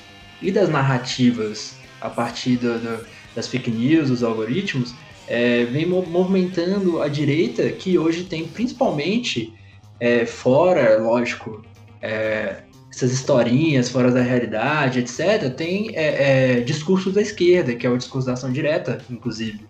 [0.41, 4.95] e das narrativas a partir do, do, das fake news, dos algoritmos,
[5.27, 9.53] é, vem movimentando a direita que hoje tem principalmente
[10.01, 11.63] é, fora, lógico,
[12.01, 17.91] é, essas historinhas fora da realidade, etc., tem é, é, discursos da esquerda, que é
[17.91, 19.61] o discurso da ação direta, inclusive.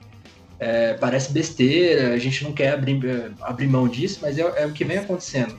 [0.60, 4.72] É, parece besteira, a gente não quer abrir, abrir mão disso, mas é, é o
[4.72, 5.56] que vem acontecendo.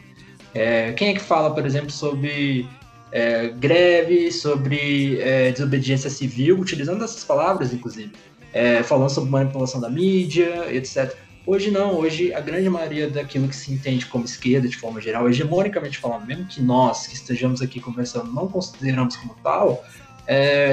[0.53, 2.67] É, quem é que fala, por exemplo, sobre
[3.11, 8.11] é, greve, sobre é, desobediência civil, utilizando essas palavras, inclusive,
[8.53, 11.15] é, falando sobre manipulação da mídia, etc.
[11.45, 15.29] Hoje não, hoje a grande maioria daquilo que se entende como esquerda, de forma geral,
[15.29, 19.83] hegemonicamente falando, mesmo que nós que estejamos aqui conversando não consideramos como tal,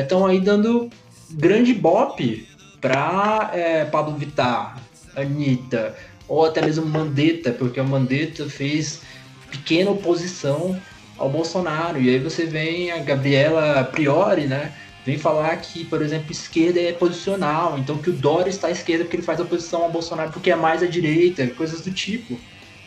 [0.03, 0.91] estão aí dando
[1.31, 2.47] grande bop
[2.81, 4.79] para é, Pablo Vittar,
[5.15, 5.95] Anitta,
[6.29, 9.03] ou até mesmo Mandetta, porque o Mandetta fez
[9.51, 10.81] pequena oposição
[11.17, 12.01] ao Bolsonaro.
[12.01, 14.73] E aí você vem a Gabriela Priori, né?
[15.05, 19.05] Vem falar que, por exemplo, esquerda é posicional, então que o Dória está à esquerda
[19.05, 22.37] porque ele faz oposição ao Bolsonaro porque é mais à direita, coisas do tipo.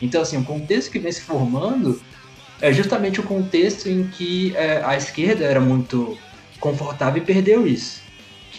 [0.02, 2.00] Então, assim, o contexto que vem se formando
[2.60, 6.18] é justamente o contexto em que é, a esquerda era muito
[6.58, 8.02] confortável e perdeu isso,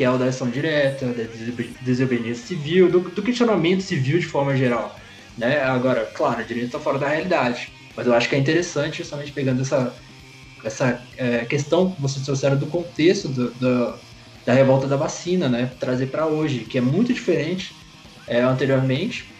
[0.01, 1.25] que é o da ação direta, da
[1.81, 4.99] desobediência civil, do, do questionamento civil de forma geral.
[5.37, 5.61] Né?
[5.61, 9.31] Agora, claro, a direita está fora da realidade, mas eu acho que é interessante justamente
[9.31, 9.93] pegando essa,
[10.65, 13.93] essa é, questão que vocês trouxeram do contexto do, do,
[14.43, 15.69] da revolta da vacina, né?
[15.79, 17.75] trazer para hoje, que é muito diferente
[18.25, 19.31] é, anteriormente,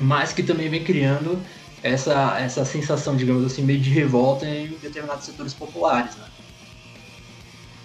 [0.00, 1.40] mas que também vem criando
[1.84, 6.24] essa, essa sensação, digamos assim, meio de revolta em determinados setores populares, né?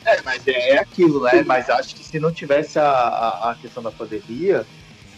[0.05, 1.43] É, mas é, é aquilo, né?
[1.45, 4.65] Mas acho que se não tivesse a, a, a, questão da pandemia,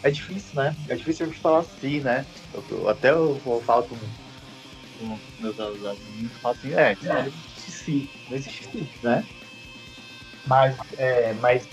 [0.04, 0.76] é difícil, né?
[0.88, 2.26] É difícil a gente falar assim, né?
[2.54, 3.96] Eu, eu, até eu, eu falo com,
[5.00, 9.26] com meus eu falo assim, é, não existe sim, não existe sim, né?
[10.46, 11.68] Mas, é, mas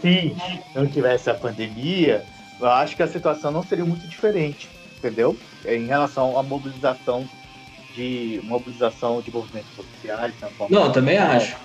[0.00, 0.36] se
[0.74, 2.24] não tivesse a pandemia,
[2.58, 5.36] eu acho que a situação não seria muito diferente, entendeu?
[5.64, 7.28] Em relação à mobilização
[7.96, 10.34] de mobilização de movimentos sociais.
[10.40, 10.48] Né?
[10.68, 11.56] Não, também acho.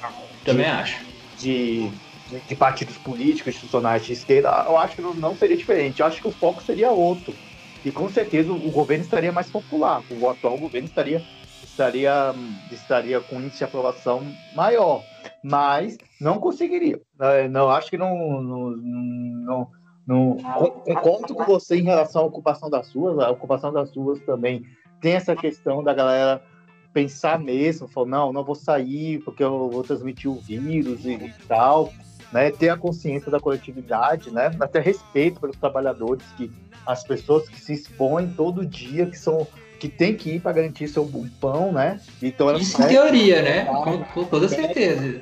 [0.46, 1.06] Também de, acho.
[1.38, 1.90] De,
[2.30, 6.00] de, de, partidos políticos, institucionais de esquerda, eu acho que não, seria diferente.
[6.00, 7.36] Eu acho que o foco seria outro.
[7.84, 10.02] E com certeza o governo estaria mais popular.
[10.10, 11.22] O atual governo estaria,
[11.64, 12.34] estaria,
[12.72, 15.04] estaria com índice de aprovação maior.
[15.44, 17.02] Mas não conseguiria.
[17.50, 19.68] Não, acho que não, não, não
[20.08, 20.38] no,
[20.84, 23.20] concordo com você em relação à ocupação das ruas.
[23.20, 24.64] A ocupação das ruas também
[25.02, 26.42] tem essa questão da galera
[26.94, 31.34] pensar mesmo, falar, não, não vou sair porque eu vou transmitir o vírus e, e
[31.48, 31.92] tal,
[32.32, 32.52] né?
[32.52, 34.52] Ter a consciência da coletividade, né?
[34.60, 36.52] Até respeito pelos trabalhadores, que
[36.86, 39.48] as pessoas que se expõem todo dia, que são
[39.80, 41.10] que tem que ir para garantir seu
[41.40, 42.00] pão, né?
[42.22, 43.66] Então Isso em teoria, né?
[43.66, 45.22] Com, com toda certeza.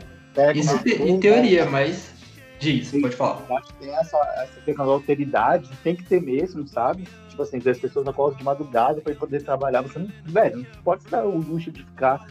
[0.53, 2.11] Isso em teoria, mas
[2.59, 3.45] Diz, pode falar.
[3.49, 7.07] Eu acho que tem essa, essa questão da alteridade, tem que ter mesmo, sabe?
[7.29, 9.81] Tipo assim, as pessoas acordam de madrugada para poder trabalhar.
[9.81, 12.25] Você não, velho, não pode se dar o luxo de ficar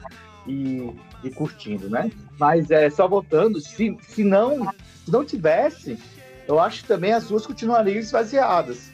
[0.46, 0.92] e,
[1.24, 2.10] e curtindo, né?
[2.38, 4.70] Mas é, só voltando, se, se, não,
[5.04, 5.98] se não tivesse,
[6.46, 8.90] eu acho que também as ruas continuariam esvaziadas.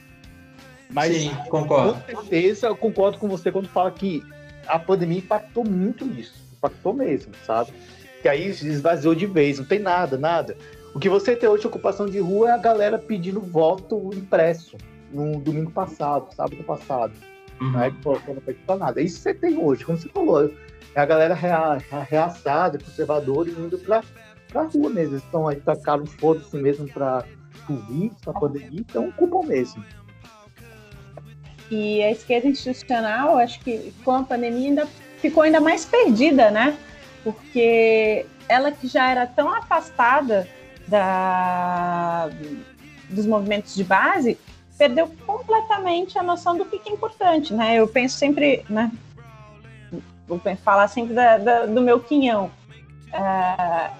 [0.90, 1.94] Mas, Sim, concordo.
[1.94, 4.22] Com certeza, eu concordo com você quando fala que
[4.66, 6.34] a pandemia impactou muito nisso.
[6.56, 7.72] Impactou mesmo, sabe?
[8.22, 10.56] Que aí esvaziou de vez, não tem nada, nada.
[10.94, 14.76] O que você tem hoje de ocupação de rua é a galera pedindo voto impresso
[15.12, 17.12] no domingo passado, sábado passado.
[17.60, 17.72] Uhum.
[17.72, 19.00] Né, que não foi nada.
[19.00, 20.52] Isso você tem hoje, como você falou.
[20.94, 21.78] É a galera rea,
[22.08, 24.04] reaçada, conservadora, indo pra,
[24.48, 25.14] pra rua mesmo.
[25.14, 27.24] Eles estão aí, tacaram foda-se mesmo pra
[27.66, 29.84] Covid, pra pandemia, então ocupam mesmo.
[31.72, 34.86] E a esquerda institucional, acho que com a pandemia ainda
[35.18, 36.76] ficou ainda mais perdida, né?
[37.24, 40.46] Porque ela que já era tão afastada
[40.86, 42.28] da,
[43.10, 44.38] dos movimentos de base,
[44.76, 47.76] perdeu completamente a noção do que é importante, né?
[47.76, 48.90] Eu penso sempre, né?
[50.26, 52.50] Vou falar sempre da, da, do meu quinhão.
[53.12, 53.94] Uh,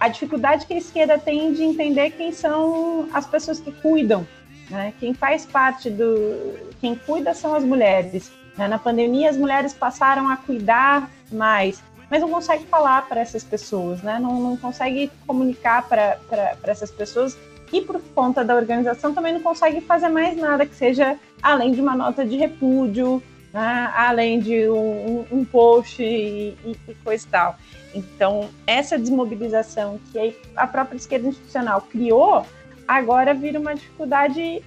[0.00, 4.26] a dificuldade que a esquerda tem de entender quem são as pessoas que cuidam,
[4.70, 4.92] né?
[4.98, 6.68] Quem faz parte do...
[6.80, 8.30] Quem cuida são as mulheres.
[8.56, 8.68] Né?
[8.68, 14.02] Na pandemia, as mulheres passaram a cuidar mais mas não consegue falar para essas pessoas,
[14.02, 14.18] né?
[14.18, 16.18] Não, não consegue comunicar para
[16.64, 17.36] essas pessoas
[17.72, 21.80] e por conta da organização também não consegue fazer mais nada que seja além de
[21.80, 23.92] uma nota de repúdio, né?
[23.94, 27.56] além de um, um post e, e, coisa e tal.
[27.94, 32.44] Então, essa desmobilização que a própria esquerda institucional criou,
[32.86, 34.62] agora vira uma dificuldade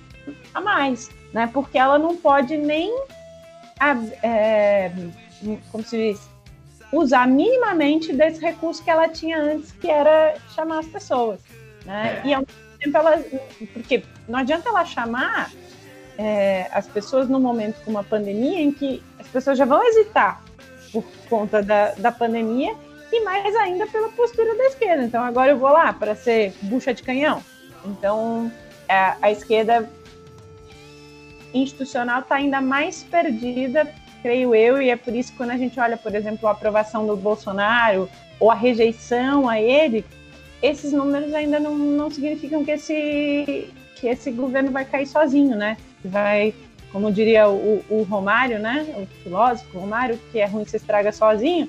[0.54, 1.50] a mais, né?
[1.52, 2.92] Porque ela não pode nem,
[4.24, 4.92] é,
[5.72, 6.31] como se diz,
[6.92, 11.40] usar minimamente desse recurso que ela tinha antes, que era chamar as pessoas.
[11.86, 12.22] Né?
[12.24, 12.28] É.
[12.28, 13.24] E ao mesmo tempo ela.
[13.74, 15.52] Porque não adianta ela chamar
[16.18, 20.44] é, as pessoas num momento com uma pandemia em que as pessoas já vão hesitar
[20.92, 22.76] por conta da, da pandemia
[23.12, 25.04] e mais ainda pela postura da esquerda.
[25.04, 27.44] Então agora eu vou lá para ser bucha de canhão.
[27.86, 28.52] Então
[28.88, 29.90] a, a esquerda
[31.54, 33.86] institucional está ainda mais perdida
[34.22, 37.06] creio eu, e é por isso que quando a gente olha, por exemplo, a aprovação
[37.06, 40.06] do Bolsonaro ou a rejeição a ele,
[40.62, 45.78] esses números ainda não, não significam que esse, que esse governo vai cair sozinho, né?
[46.04, 46.54] Vai,
[46.92, 48.86] como diria o, o Romário, né?
[48.98, 51.68] O filósofo Romário, que é ruim se estraga sozinho.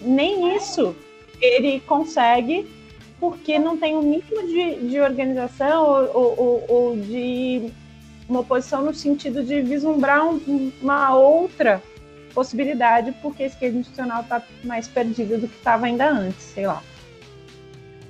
[0.00, 0.94] Nem isso
[1.40, 2.66] ele consegue
[3.18, 7.70] porque não tem o um mínimo de, de organização ou, ou, ou, de
[8.28, 11.82] uma oposição no sentido de vislumbrar um, uma outra
[12.34, 16.82] possibilidade, porque a esquerda institucional está mais perdida do que estava ainda antes, sei lá.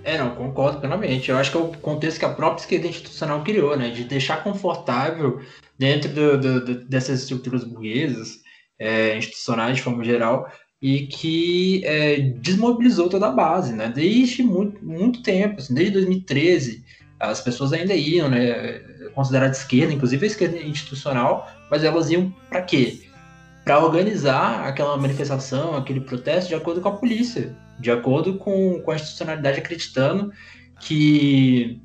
[0.02, 1.30] É, não, concordo plenamente.
[1.30, 3.90] Eu acho que é o contexto que a própria esquerda institucional criou, né?
[3.90, 5.40] De deixar confortável
[5.78, 8.40] dentro do, do, do, dessas estruturas burguesas,
[8.78, 10.46] é, institucionais de forma geral,
[10.80, 13.90] e que é, desmobilizou toda a base, né?
[13.94, 16.84] Desde muito, muito tempo, assim, desde 2013,
[17.18, 18.82] as pessoas ainda iam, né?
[19.14, 23.02] Consideradas esquerda, inclusive a esquerda institucional, mas elas iam para quê?
[23.64, 28.90] Para organizar aquela manifestação, aquele protesto de acordo com a polícia, de acordo com, com
[28.90, 30.32] a institucionalidade acreditando
[30.80, 31.80] que,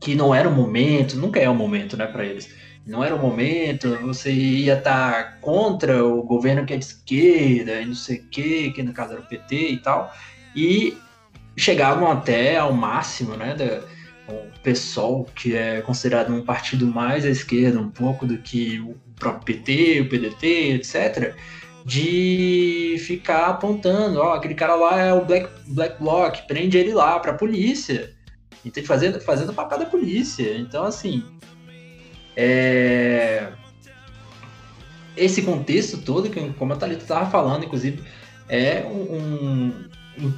[0.00, 2.48] que não era o momento, nunca é o momento, né, para eles.
[2.86, 7.80] Não era o momento, você ia estar tá contra o governo que é de esquerda
[7.80, 10.12] e não sei o quê, que no caso era o PT e tal,
[10.54, 10.96] e
[11.56, 13.80] chegavam até ao máximo, né, da,
[14.28, 18.96] o PSOL, que é considerado um partido mais à esquerda um pouco do que o
[19.16, 21.34] próprio PT, o PDT, etc.,
[21.84, 27.20] de ficar apontando, ó, aquele cara lá é o Black, Black Bloc, prende ele lá
[27.20, 28.14] para a polícia.
[28.64, 30.56] Então, fazendo, fazendo papel da polícia.
[30.56, 31.22] Então, assim,
[32.34, 33.48] é...
[35.14, 38.02] esse contexto todo, que, como a Thalita estava falando, inclusive,
[38.48, 39.84] é um, um,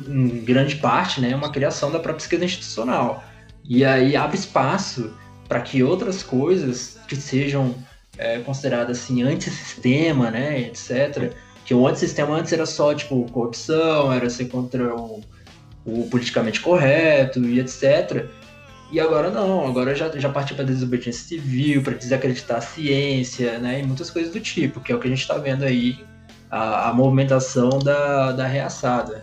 [0.08, 3.22] um, grande parte, né, uma criação da própria esquerda institucional.
[3.68, 5.12] E aí abre espaço
[5.48, 7.74] para que outras coisas que sejam
[8.18, 11.32] é, considerada assim antissistema, né, etc.
[11.64, 15.22] Que o antissistema antes era só tipo corrupção, era ser contra o,
[15.84, 18.26] o politicamente correto e etc.
[18.90, 23.80] E agora não, agora já, já partiu para desobediência civil, para desacreditar a ciência, né,
[23.80, 25.98] e muitas coisas do tipo, que é o que a gente está vendo aí,
[26.48, 29.22] a, a movimentação da, da reaçada.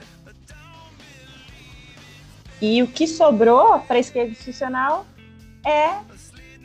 [2.63, 5.05] E o que sobrou para a esquerda institucional
[5.65, 5.89] é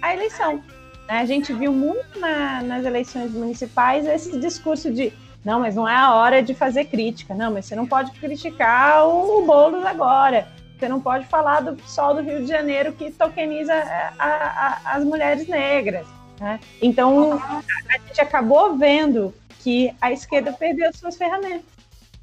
[0.00, 0.62] a eleição.
[1.08, 1.18] Né?
[1.18, 5.12] A gente viu muito na, nas eleições municipais esse discurso de
[5.44, 9.08] não, mas não é a hora de fazer crítica, não, mas você não pode criticar
[9.08, 10.46] o, o Boulos agora,
[10.78, 14.96] você não pode falar do pessoal do Rio de Janeiro que tokeniza a, a, a,
[14.96, 16.06] as mulheres negras.
[16.38, 16.60] Né?
[16.80, 21.66] Então, a gente acabou vendo que a esquerda perdeu suas ferramentas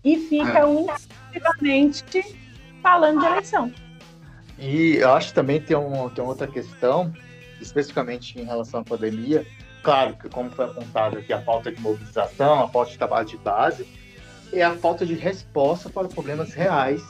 [0.01, 0.65] e fica é.
[2.85, 3.71] Falando de eleição.
[4.59, 7.11] E eu acho também tem, um, tem outra questão
[7.59, 9.43] especificamente em relação à pandemia,
[9.81, 13.37] claro que, como foi apontado aqui, a falta de mobilização, a falta de trabalho de
[13.37, 13.87] base,
[14.53, 17.01] é a falta de resposta para problemas reais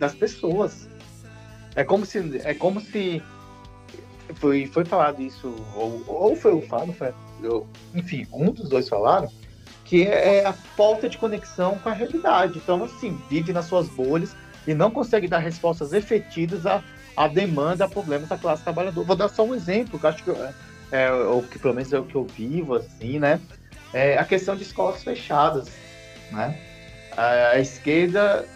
[0.00, 0.88] das pessoas.
[1.76, 3.22] É como se, é como se
[4.34, 8.88] foi, foi falado isso, ou, ou foi o Fábio, foi, eu, enfim, um dos dois
[8.88, 9.28] falaram,
[9.84, 12.58] que é a falta de conexão com a realidade.
[12.58, 14.34] Então, assim, vive nas suas bolhas
[14.66, 16.82] e não consegue dar respostas efetivas a,
[17.16, 19.06] a demanda, a problemas da classe trabalhadora.
[19.06, 20.52] Vou dar só um exemplo, que acho que é,
[20.92, 23.40] é, o que pelo menos é o que eu vivo, assim, né?
[23.92, 25.68] É a questão de escolas fechadas,
[26.30, 26.58] né?
[27.16, 28.46] A, a esquerda,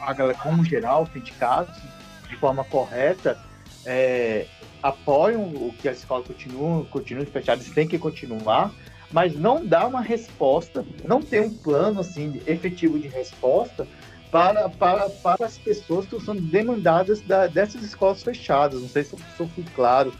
[0.00, 1.80] a galera, como geral, sindicatos,
[2.28, 3.38] de forma correta,
[3.84, 4.46] é,
[4.82, 8.72] apoiam o que as escolas continuam, continuam fechadas, tem que continuar,
[9.12, 13.86] mas não dá uma resposta, não tem um plano assim efetivo de resposta
[14.32, 18.80] para, para, para as pessoas que estão demandadas da, dessas escolas fechadas.
[18.80, 20.12] Não sei se eu, fui claro,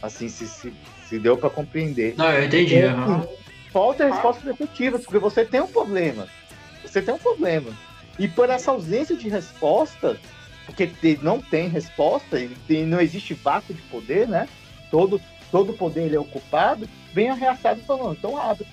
[0.00, 0.72] assim, se, se,
[1.08, 2.14] se deu para compreender.
[2.16, 2.76] Não, eu entendi.
[2.76, 3.26] uhum.
[3.72, 6.28] Falta respostas efetivas, porque você tem um problema.
[6.82, 7.72] Você tem um problema.
[8.20, 10.16] E por essa ausência de resposta,
[10.64, 10.88] porque
[11.20, 14.48] não tem resposta, e não existe vácuo de poder, né?
[14.92, 18.64] Todo, todo poder ele é ocupado, vem a reaçada falando, então abre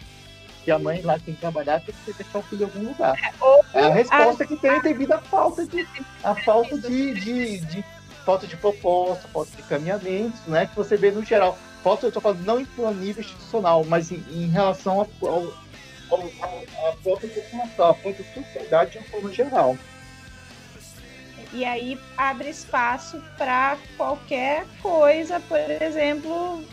[0.64, 3.16] que a mãe lá tem que trabalhar tem que deixar o filho em algum lugar.
[3.74, 4.48] É, é a resposta a...
[4.48, 5.88] que tem devido à falta de
[6.24, 7.86] a falta de, de, de,
[8.26, 10.66] falta de proposta, falta de caminhamentos, né?
[10.66, 11.58] Que você vê no geral.
[11.84, 15.52] Falta, eu estou falando não em nível institucional, mas em, em relação à própria
[17.04, 19.78] população, à própria sociedade de uma forma geral.
[21.52, 26.64] E aí abre espaço para qualquer coisa, por exemplo,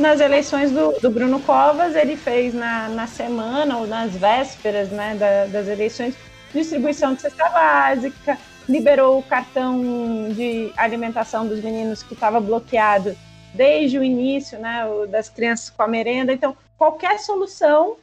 [0.00, 5.14] nas eleições do, do, Bruno Covas, ele fez na, na semana ou nas vésperas né,
[5.14, 6.14] da, das eleições
[6.52, 8.36] distribuição de cesta básica,
[8.68, 13.16] liberou o cartão de alimentação dos meninos que estava bloqueado
[13.54, 16.32] desde o início, né, das crianças com a merenda.
[16.32, 17.96] Então, qualquer solução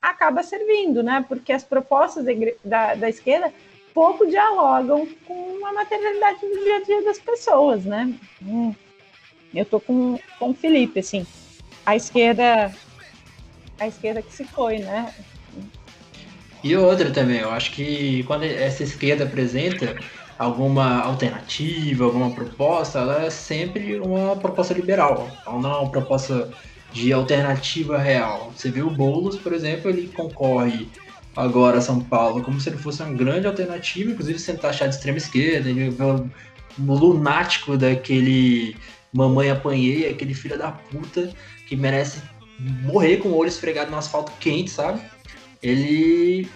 [0.00, 3.52] acaba servindo, né, porque as propostas de, da, da esquerda
[3.92, 8.12] pouco dialogam com a materialidade do dia a dia das pessoas, né?
[8.42, 8.74] Hum.
[9.54, 11.26] Eu tô com, com o Felipe, assim.
[11.86, 12.74] A esquerda.
[13.78, 15.12] A esquerda que se foi, né?
[16.62, 19.96] E outra também, eu acho que quando essa esquerda apresenta
[20.38, 25.30] alguma alternativa, alguma proposta, ela é sempre uma proposta liberal.
[25.46, 26.50] Ela não é uma proposta
[26.92, 28.52] de alternativa real.
[28.56, 30.88] Você vê o Boulos, por exemplo, ele concorre
[31.36, 34.96] agora a São Paulo como se ele fosse uma grande alternativa, inclusive sendo taxado de
[34.96, 36.04] extrema esquerda, ele é
[36.80, 38.76] um lunático daquele
[39.14, 41.32] mamãe apanhei, aquele filho da puta
[41.68, 42.20] que merece
[42.82, 45.00] morrer com o olho esfregado no asfalto quente, sabe?
[45.62, 46.48] Ele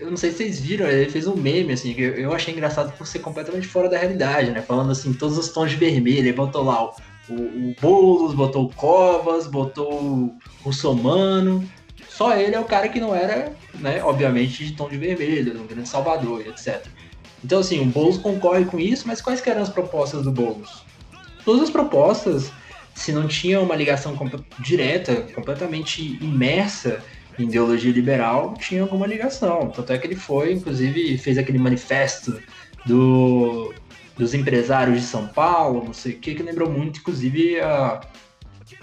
[0.00, 2.92] eu não sei se vocês viram, ele fez um meme, assim, que eu achei engraçado
[2.98, 4.60] por ser completamente fora da realidade, né?
[4.60, 6.94] Falando assim, todos os tons de vermelho, ele botou lá o,
[7.28, 11.66] o, o Boulos, botou o Covas, botou o Russomano.
[12.08, 15.66] Só ele é o cara que não era, né, obviamente, de tom de vermelho, um
[15.66, 16.84] grande salvador, etc.
[17.42, 20.83] Então, assim, o Boulos concorre com isso, mas quais eram as propostas do Boulos?
[21.44, 22.50] Todas as propostas,
[22.94, 24.16] se não tinha uma ligação
[24.58, 27.02] direta, completamente imersa
[27.38, 29.70] em ideologia liberal, tinha alguma ligação.
[29.70, 32.40] Tanto é que ele foi, inclusive, fez aquele manifesto
[32.86, 33.74] do,
[34.16, 38.00] dos empresários de São Paulo, não sei o que, que lembrou muito, inclusive, a,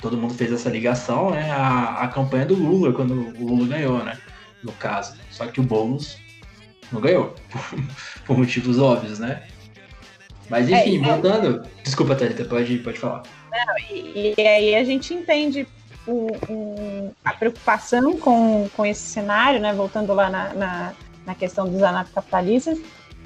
[0.01, 1.49] todo mundo fez essa ligação, né?
[1.51, 4.17] A, a campanha do Lula, quando o Lula ganhou, né?
[4.63, 5.15] No caso.
[5.29, 6.17] Só que o Boulos
[6.91, 7.33] não ganhou,
[8.25, 9.43] por motivos óbvios, né?
[10.51, 11.65] Mas é, enfim, é, voltando.
[11.81, 13.23] Desculpa, Thalita, pode, pode falar.
[13.51, 15.65] Não, e, e aí a gente entende
[16.05, 20.93] o, o, a preocupação com, com esse cenário, né, voltando lá na, na,
[21.25, 22.77] na questão dos anarcocapitalistas,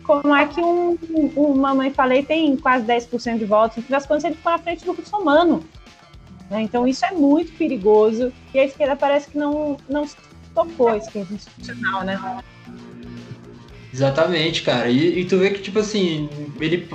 [0.04, 0.98] como é que um,
[1.36, 4.60] um Mamãe Falei tem quase 10% de votos, no fim das contas ele ficou na
[4.60, 5.66] frente do russomano.
[6.48, 6.62] Né?
[6.62, 10.08] Então isso é muito perigoso e a esquerda parece que não, não
[10.54, 12.44] tocou a esquerda institucional, né?
[13.96, 14.90] Exatamente, cara.
[14.90, 16.88] E, e tu vê que, tipo assim, ele.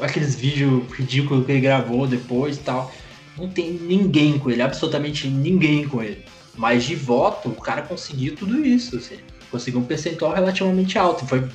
[0.00, 2.92] Aqueles vídeos ridículos que ele gravou depois e tal
[3.36, 6.24] não tem ninguém com ele, absolutamente ninguém com ele.
[6.56, 9.18] Mas de voto, o cara conseguiu tudo isso, assim,
[9.50, 11.26] conseguiu um percentual relativamente alto.
[11.26, 11.46] Foi,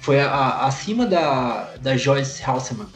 [0.00, 2.86] foi a, a, acima da, da Joyce Halseman,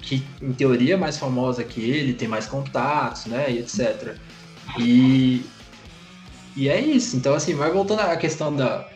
[0.00, 4.16] que em teoria é mais famosa que ele, tem mais contatos, né, e etc.
[4.78, 5.44] E,
[6.54, 7.16] e é isso.
[7.16, 8.88] Então, assim, vai voltando à questão da,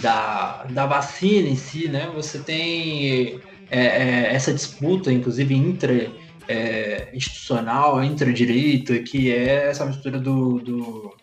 [0.00, 2.10] da, da vacina em si, né?
[2.14, 3.40] Você tem
[3.70, 6.12] é, é, essa disputa, inclusive, entre
[6.48, 11.14] é, institucional entre a direita, que é essa mistura do, do,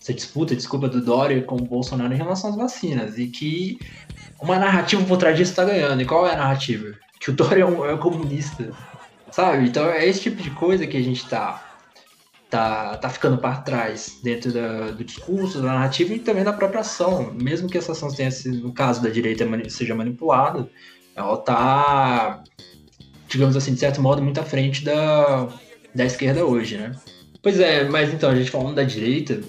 [0.00, 3.78] essa disputa, desculpa, do Dória com o Bolsonaro em relação às vacinas, e que
[4.40, 6.02] uma narrativa por trás disso está ganhando.
[6.02, 6.94] E qual é a narrativa?
[7.18, 8.70] Que o Dória é um, é um comunista,
[9.30, 9.68] sabe?
[9.68, 11.72] Então é esse tipo de coisa que a gente está
[12.50, 16.80] tá, tá ficando para trás dentro da, do discurso, da narrativa e também da própria
[16.80, 17.32] ação.
[17.32, 20.68] Mesmo que essa ação tenha sido, no caso da direita, seja manipulada,
[21.16, 22.42] ela tá
[23.32, 25.48] digamos assim, de certo modo, muito à frente da,
[25.94, 26.92] da esquerda hoje, né?
[27.42, 29.40] Pois é, mas então, a gente falando da direita,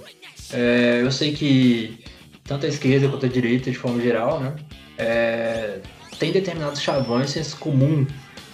[0.51, 1.99] é, eu sei que
[2.43, 4.55] tanto a esquerda quanto a direita, de forma geral, né,
[4.97, 5.79] é,
[6.17, 8.07] tem determinados chavões senso comum,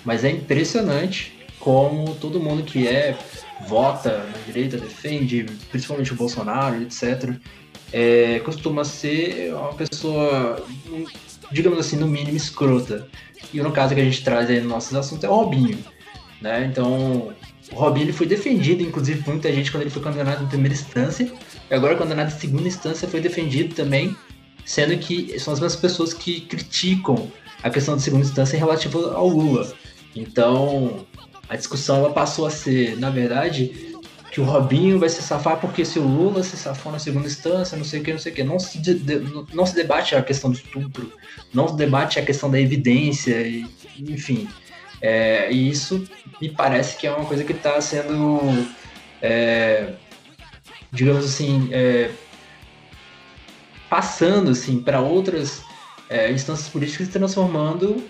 [0.03, 3.17] mas é impressionante como todo mundo que é
[3.67, 7.35] vota na direita, defende, principalmente o Bolsonaro, etc.,
[7.91, 10.63] é, costuma ser uma pessoa,
[11.51, 13.07] digamos assim, no mínimo escrota.
[13.53, 15.79] E no caso que a gente traz aí no nosso assunto é o Robinho.
[16.41, 16.65] Né?
[16.65, 17.33] Então,
[17.71, 20.73] o Robinho ele foi defendido, inclusive, por muita gente quando ele foi condenado em primeira
[20.73, 21.31] instância.
[21.69, 24.15] E agora, condenado em segunda instância, foi defendido também,
[24.65, 27.31] sendo que são as mesmas pessoas que criticam
[27.61, 29.71] a questão de segunda instância relativa ao Lula.
[30.15, 31.05] Então,
[31.47, 33.88] a discussão ela passou a ser, na verdade,
[34.39, 37.77] que o Robinho vai se safar porque se o Lula se safou na segunda instância,
[37.77, 38.43] não sei o que, não sei o que.
[38.43, 39.21] Não se, de,
[39.53, 41.11] não se debate a questão do estupro,
[41.53, 43.65] não se debate a questão da evidência, e,
[43.99, 44.47] enfim.
[45.01, 46.07] É, e isso
[46.41, 48.39] me parece que é uma coisa que está sendo,
[49.21, 49.93] é,
[50.89, 52.09] digamos assim, é,
[53.89, 55.61] passando assim, para outras
[56.09, 58.01] é, instâncias políticas e transformando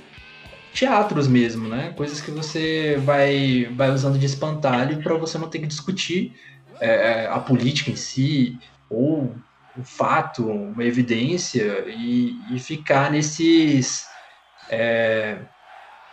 [0.74, 1.94] teatros mesmo, né?
[1.94, 6.34] Coisas que você vai, vai usando de espantalho para você não ter que discutir
[6.80, 8.60] é, a política em si
[8.90, 9.44] ou
[9.76, 14.08] um fato, uma evidência e, e ficar nesses
[14.70, 15.48] é,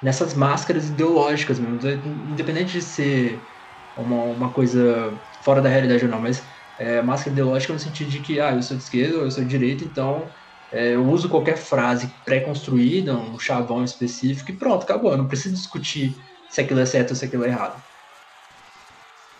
[0.02, 3.48] nessas máscaras ideológicas mesmo, independente de ser
[3.94, 6.46] uma, uma coisa fora da realidade ou não, mas
[6.78, 9.50] é, máscara ideológica no sentido de que ah, eu sou de esquerda, eu sou de
[9.50, 10.32] direita, então
[10.73, 15.12] é, eu uso qualquer frase pré-construída, um chavão específico e pronto, acabou.
[15.12, 17.83] Eu não preciso discutir se aquilo é certo ou se aquilo é errado.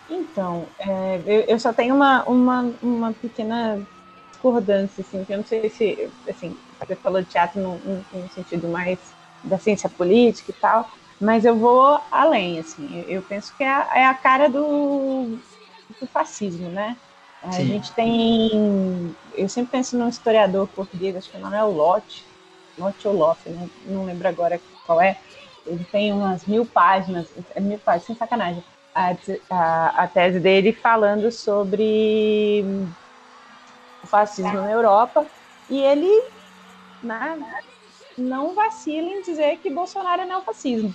[0.09, 3.81] Então, é, eu, eu, só tenho uma, uma, uma pequena
[4.31, 8.29] discordância, assim, que eu não sei se, assim, você falou de teatro no, no, no,
[8.29, 8.99] sentido mais
[9.43, 13.89] da ciência política e tal, mas eu vou além, assim, eu, penso que é a,
[13.95, 15.37] é a cara do,
[15.99, 16.95] do fascismo, né?
[17.47, 17.65] A Sim.
[17.67, 19.15] gente tem.
[19.33, 22.25] Eu sempre penso num historiador português, acho que o nome é o Lotte,
[22.77, 25.17] Lotte ou Lotte, não, não lembro agora qual é.
[25.65, 29.15] Ele tem umas mil páginas, é mil páginas, sem sacanagem, a,
[29.49, 32.65] a, a tese dele falando sobre
[34.03, 35.25] o fascismo na Europa.
[35.69, 36.23] E ele
[37.03, 37.37] né,
[38.17, 40.93] não vacila em dizer que Bolsonaro é neofascismo.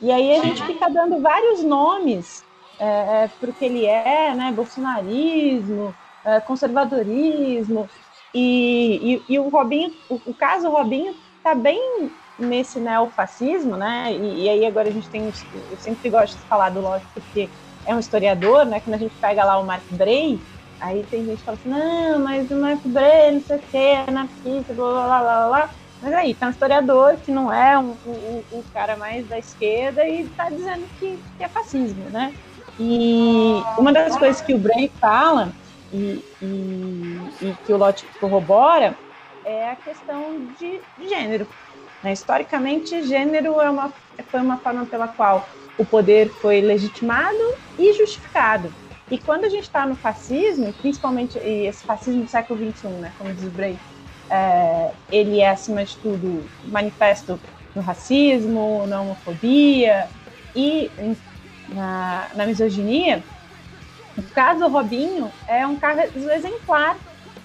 [0.00, 2.44] E aí a gente fica dando vários nomes
[2.80, 4.50] é, é para o que ele é, né?
[4.52, 7.88] Bolsonarismo, é, conservadorismo.
[8.34, 14.12] E, e, e, o Robinho, o, o caso Robinho está bem nesse neofascismo, né?
[14.12, 17.48] E, e, aí agora a gente tem, eu sempre gosto de falar do Locke porque
[17.86, 18.80] é um historiador, né?
[18.80, 20.40] Quando a gente pega lá o Mark Bray,
[20.80, 23.76] aí tem gente que fala assim, não, mas o Mark Bray, não sei o que,
[23.76, 25.70] é anarquista, blá, blá, blá, blá, blá.
[26.02, 30.06] Mas aí, tá um historiador que não é um, o, o cara mais da esquerda
[30.08, 32.32] e tá dizendo que, que é fascismo, né?
[32.82, 35.52] E uma das coisas que o Bray fala
[35.92, 38.96] e, e, e que o Lott corrobora
[39.44, 41.46] é a questão de, gênero.
[42.02, 42.14] Né?
[42.14, 43.92] Historicamente, gênero é uma,
[44.28, 48.72] foi uma forma pela qual o poder foi legitimado e justificado.
[49.10, 53.34] E quando a gente está no fascismo, principalmente esse fascismo do século XXI, né, como
[53.34, 53.78] diz o Bray,
[54.30, 57.38] é, ele é, acima de tudo, manifesto
[57.74, 60.08] no racismo, na homofobia
[60.56, 60.90] e
[61.74, 63.22] na, na misoginia,
[64.16, 66.00] o caso Robinho é um caso
[66.30, 66.96] exemplar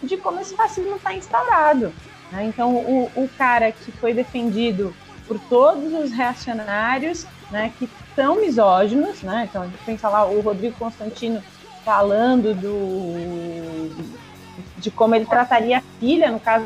[0.01, 1.93] de como esse racismo está instaurado.
[2.31, 2.45] Né?
[2.45, 4.93] Então, o, o cara que foi defendido
[5.27, 9.47] por todos os reacionários, né, que são misóginos, né?
[9.49, 11.43] Então, a gente pensa lá o Rodrigo Constantino
[11.83, 14.15] falando do
[14.77, 16.65] de como ele trataria a filha, no caso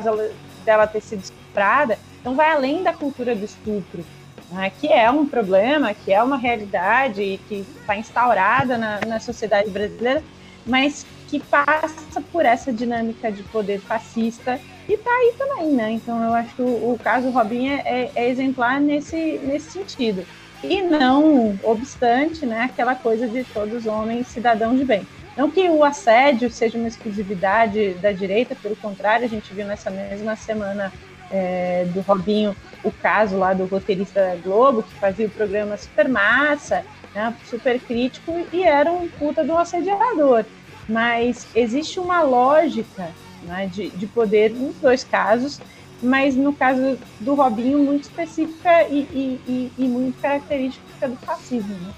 [0.64, 1.97] dela ter sido estuprada.
[2.20, 4.05] Então, vai além da cultura do estupro,
[4.51, 9.19] né, que é um problema, que é uma realidade e que está instaurada na, na
[9.19, 10.23] sociedade brasileira,
[10.65, 15.91] mas que passa por essa dinâmica de poder fascista e tá aí também, né?
[15.91, 20.25] Então eu acho que o, o caso Robinho é, é, exemplar nesse, nesse sentido.
[20.63, 25.07] E não obstante, né, aquela coisa de todos homens cidadãos de bem.
[25.37, 29.89] Não que o assédio seja uma exclusividade da direita, pelo contrário, a gente viu nessa
[29.89, 30.91] mesma semana
[31.32, 36.07] é, do Robinho o caso lá do roteirista da Globo, que fazia o programa super
[36.07, 40.45] massa, né, super crítico, e era um puta do assediador.
[40.88, 43.13] Mas existe uma lógica
[43.43, 45.61] né, de, de poder nos dois casos,
[46.01, 51.75] mas no caso do Robinho, muito específica e, e, e, e muito característica do fascismo.
[51.75, 51.93] Né?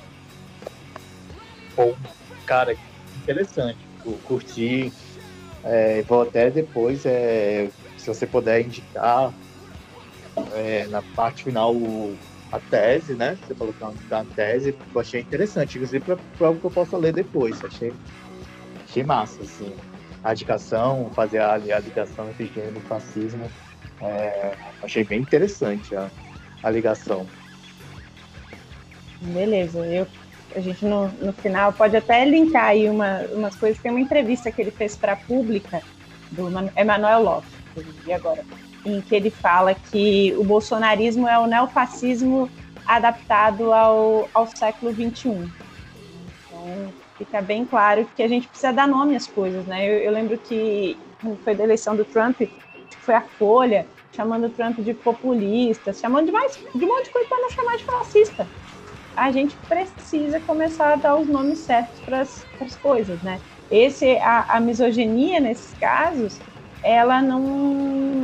[1.75, 1.95] Bom,
[2.45, 2.75] cara,
[3.21, 3.77] interessante.
[4.03, 4.91] Eu curti.
[5.63, 7.69] É, vou até depois, é,
[8.01, 9.31] se você puder indicar
[10.55, 11.75] é, na parte final
[12.51, 13.37] a tese, né?
[13.45, 16.97] Você falou que é uma tese, eu achei interessante, inclusive para algo que eu possa
[16.97, 17.63] ler depois.
[17.63, 17.93] Achei,
[18.83, 19.71] achei massa, assim.
[20.23, 23.49] A indicação, fazer a, a ligação entre gênero e fascismo.
[24.01, 26.09] É, achei bem interessante a,
[26.63, 27.25] a ligação.
[29.21, 30.07] Beleza, eu
[30.53, 33.81] a gente no, no final pode até linkar aí uma, umas coisas.
[33.81, 35.81] Tem uma entrevista que ele fez para a Pública,
[36.31, 37.60] do Emanuel Lopes,
[38.05, 38.43] e agora,
[38.85, 42.49] em que ele fala que o bolsonarismo é o neofascismo
[42.85, 45.49] adaptado ao, ao século XXI.
[46.47, 49.87] Então, fica bem claro que a gente precisa dar nome às coisas, né?
[49.87, 50.97] Eu, eu lembro que
[51.43, 52.41] foi da eleição do Trump,
[53.01, 57.11] foi a Folha, chamando o Trump de populista, chamando de, mais, de um monte de
[57.11, 58.47] coisa para não chamar de fascista
[59.15, 63.39] a gente precisa começar a dar os nomes certos para as coisas, né?
[63.69, 66.39] Esse, a, a, misoginia, nesses casos,
[66.83, 67.41] ela não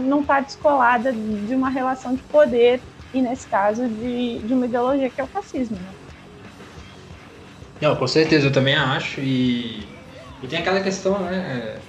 [0.08, 2.82] não está descolada de uma relação de poder
[3.14, 5.94] e, nesse caso, de, de uma ideologia que é o fascismo, né?
[7.82, 9.22] Não, com certeza, eu também acho.
[9.22, 9.88] E,
[10.42, 11.80] e tem aquela questão, né,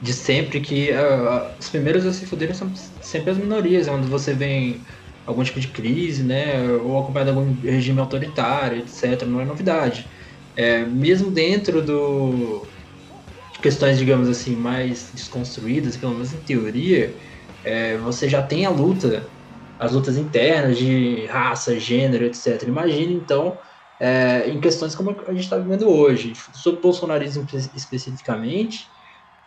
[0.00, 4.34] de sempre que uh, os primeiros a se fuderem são sempre as minorias, onde você
[4.34, 4.82] vem
[5.26, 9.22] algum tipo de crise, né, ou acompanhado de algum regime autoritário, etc.
[9.26, 10.10] Não é novidade.
[10.56, 12.72] É, mesmo dentro do
[13.62, 17.14] questões, digamos assim, mais desconstruídas, pelo menos em teoria,
[17.64, 19.26] é, você já tem a luta,
[19.78, 22.62] as lutas internas de raça, gênero, etc.
[22.66, 23.58] Imagina então
[24.00, 28.88] é, em questões como a gente está vivendo hoje, sobre bolsonarismo especificamente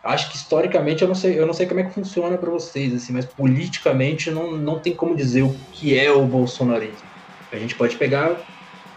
[0.02, 2.92] acho que historicamente eu não sei, eu não sei como é que funciona para vocês,
[2.94, 7.08] assim, mas politicamente não, não tem como dizer o que é o bolsonarismo.
[7.50, 8.44] A gente pode pegar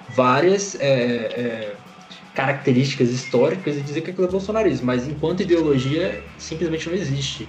[0.07, 1.77] várias é, é,
[2.35, 7.47] características históricas e dizer que aquilo é bolsonarismo, mas enquanto ideologia simplesmente não existe.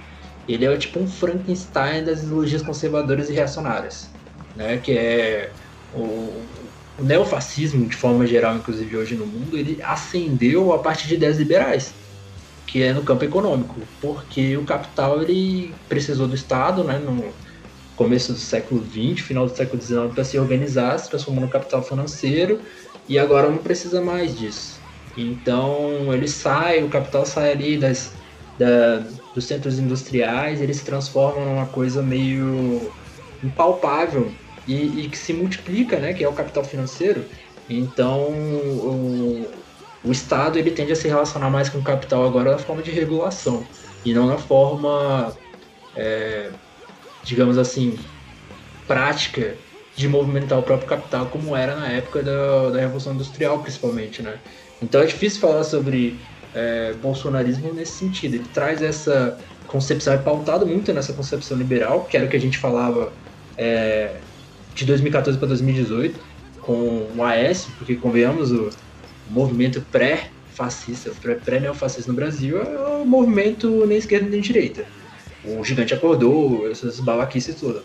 [0.49, 4.09] Ele é tipo um Frankenstein das ideologias conservadoras e reacionárias,
[4.55, 4.79] né?
[4.79, 5.51] Que é
[5.93, 6.43] o,
[6.99, 11.37] o neofascismo de forma geral, inclusive hoje no mundo, ele ascendeu a partir de ideias
[11.37, 11.93] liberais
[12.67, 17.33] que é no campo econômico, porque o capital ele precisou do Estado, né, no,
[17.97, 21.83] começo do século XX, final do século XIX, para se organizar, se transformou no capital
[21.83, 22.61] financeiro,
[23.09, 24.76] e agora não precisa mais disso.
[25.17, 28.19] Então ele sai, o capital sai ali das,
[28.57, 28.99] da,
[29.35, 32.97] dos centros industriais, ele se transforma numa coisa meio
[33.43, 37.31] impalpável e, e, que se multiplica, né, que é o capital financeiro.
[37.69, 39.65] Então o,
[40.03, 42.91] o Estado ele tende a se relacionar mais com o capital agora na forma de
[42.91, 43.71] regulação
[44.05, 45.41] e não na forma,
[45.95, 46.59] é,
[47.23, 48.11] digamos assim,
[48.87, 49.65] prática
[49.95, 54.43] de movimentar o próprio capital como era na época da, da Revolução Industrial, principalmente, né?
[54.83, 56.17] Então é difícil falar sobre
[56.55, 58.35] é, bolsonarismo nesse sentido.
[58.35, 62.41] Ele traz essa concepção, é pautado muito nessa concepção liberal, que era o que a
[62.41, 63.13] gente falava
[63.57, 64.17] é,
[64.75, 66.19] de 2014 para 2018,
[66.61, 68.71] com o AS, porque convenhamos, o
[69.31, 71.11] movimento pré-fascista,
[71.45, 74.85] pré-neofascista no Brasil é o movimento nem esquerda nem direita.
[75.45, 77.83] O gigante acordou, essas babaquices todas.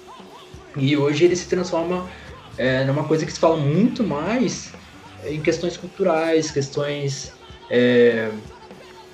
[0.76, 2.10] E hoje ele se transforma
[2.58, 4.72] é, numa coisa que se fala muito mais
[5.26, 7.34] em questões culturais, questões
[7.70, 8.32] é,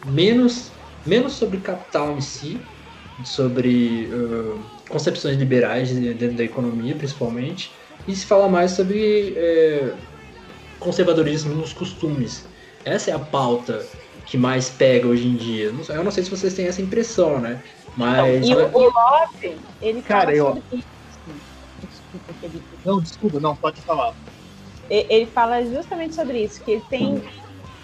[0.06, 0.72] menos,
[1.06, 2.60] menos sobre capital em si,
[3.24, 7.72] sobre uh, concepções liberais dentro da economia, principalmente,
[8.08, 9.94] e se fala mais sobre é,
[10.80, 12.46] conservadorismo nos costumes.
[12.86, 13.86] Essa é a pauta
[14.26, 15.74] que mais pega hoje em dia.
[15.90, 17.62] Eu não sei se vocês têm essa impressão, né?
[17.96, 18.48] Mas.
[18.48, 20.46] e o, o Lopes, ele Cara, fala eu...
[20.46, 20.88] sobre isso.
[21.82, 22.66] Desculpa, Felipe.
[22.86, 24.14] Não, desculpa, não, pode falar.
[24.90, 27.24] Ele fala justamente sobre isso, que ele tem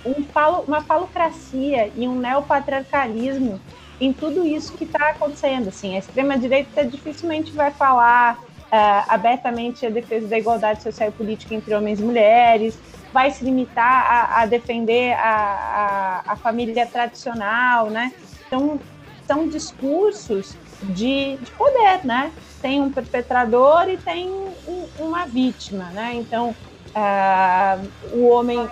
[0.05, 3.59] um falo, uma falocracia e um neopatriarcalismo
[3.99, 5.69] em tudo isso que está acontecendo.
[5.69, 8.37] Assim, a extrema-direita dificilmente vai falar
[8.73, 12.77] uh, abertamente a defesa da igualdade social e política entre homens e mulheres,
[13.13, 18.11] vai se limitar a, a defender a, a, a, família tradicional, né?
[18.47, 18.79] Então,
[19.27, 22.31] são discursos de, de poder, né?
[22.61, 26.13] Tem um perpetrador e tem um, uma vítima, né?
[26.15, 26.55] Então,
[26.95, 28.67] uh, o homem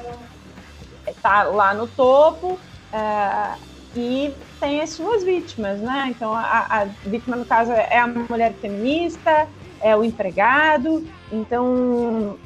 [1.07, 3.59] está lá no topo uh,
[3.95, 6.07] e tem as suas vítimas, né?
[6.09, 9.47] Então a, a, vítima no caso é a mulher feminista,
[9.81, 12.37] é o empregado, então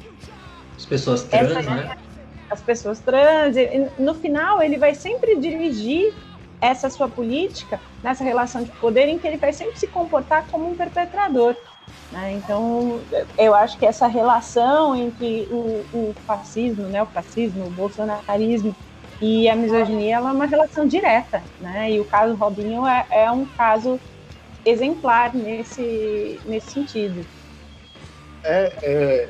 [0.76, 1.96] as pessoas trans, essa, né?
[2.50, 3.56] As pessoas trans.
[3.98, 6.14] No final ele vai sempre dirigir
[6.60, 10.68] essa sua política nessa relação de poder em que ele vai sempre se comportar como
[10.68, 11.56] um perpetrador.
[12.12, 12.34] Né?
[12.34, 13.00] Então,
[13.36, 18.74] eu acho que essa relação entre o, o fascismo, né, o fascismo, o bolsonarismo
[19.20, 21.42] e a misoginia ela é uma relação direta.
[21.60, 21.92] Né?
[21.92, 23.98] E o caso Robinho é, é um caso
[24.64, 27.24] exemplar nesse, nesse sentido.
[28.44, 29.28] É, é,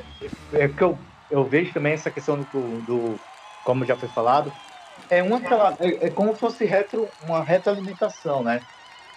[0.53, 0.97] é que eu,
[1.29, 3.19] eu vejo também essa questão do, do
[3.63, 4.51] como já foi falado,
[5.09, 5.37] é uma
[5.79, 8.61] é, é como se fosse retro, uma retroalimentação, né?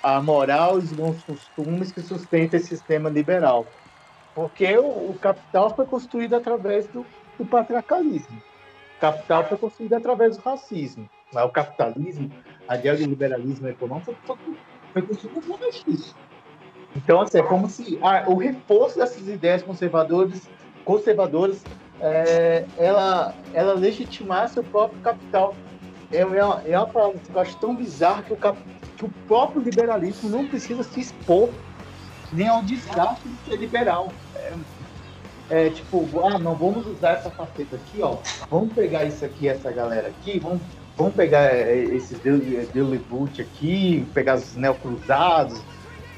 [0.03, 3.67] A moral e os bons costumes que sustenta esse sistema liberal.
[4.35, 7.05] Porque o, o capital foi construído através do,
[7.39, 8.41] do, patriarcalismo.
[8.97, 11.09] O capital foi construído através do racismo.
[11.33, 12.31] Mas o capitalismo,
[12.69, 14.15] a ideia do liberalismo econômico
[14.93, 16.17] foi, construído através disso.
[16.97, 20.49] Então, assim, é como se ah, o reforço dessas ideias conservadoras,
[20.85, 21.63] conservadoras
[22.01, 25.55] é, ela, ela legitimasse o próprio capital.
[26.11, 28.59] É, é, uma, é uma palavra que eu acho tão bizarra que o, cap,
[29.01, 31.49] que o próprio liberalismo não precisa se expor
[32.33, 34.13] nem ao desgaste de ser liberal.
[34.37, 34.53] É,
[35.49, 38.19] é, tipo, ah, não vamos usar essa faceta aqui, ó.
[38.51, 40.61] Vamos pegar isso aqui, essa galera aqui, vamos,
[40.97, 45.61] vamos pegar é, esses Delibut aqui, pegar os neocruzados,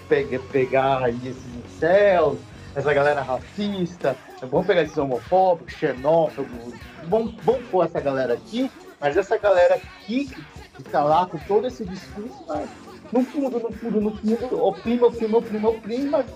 [0.08, 2.38] pegar, pegar esses incels,
[2.74, 4.16] essa galera racista,
[4.50, 6.74] vamos pegar esses homofóbicos, xenófobos,
[7.04, 8.70] vamos, vamos pôr essa galera aqui,
[9.00, 10.44] mas essa galera aqui que
[10.78, 12.68] está lá com todo esse discurso, mas
[13.12, 16.26] no fundo, no fundo, no fundo, oprime, oprime, oprime, mas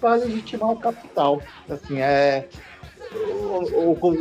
[0.00, 1.40] para legitimar o capital.
[1.68, 2.48] Assim, é.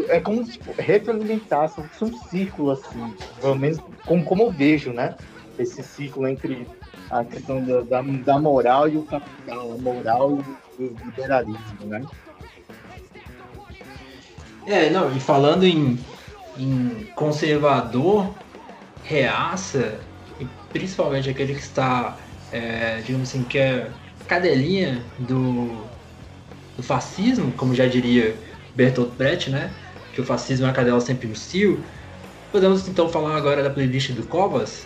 [0.10, 5.16] É como se retroalimentasse, um círculo, assim, pelo menos como, como eu vejo, né?
[5.58, 6.68] Esse ciclo entre
[7.10, 10.40] a questão da, da, da moral e o capital, a moral
[10.78, 12.04] e o liberalismo, né?
[14.66, 15.98] É, não, e falando em,
[16.58, 18.34] em conservador,
[19.04, 20.00] reaça,
[20.40, 22.18] e principalmente aquele que está,
[22.52, 23.90] é, digamos assim, que é
[24.28, 25.84] cadelinha do,
[26.78, 28.36] do fascismo, como já diria
[28.76, 29.72] Bertolt Brecht, né?
[30.14, 31.84] Que o fascismo é a cadela sempre no cio.
[32.52, 34.86] Podemos então falar agora da playlist do Covas?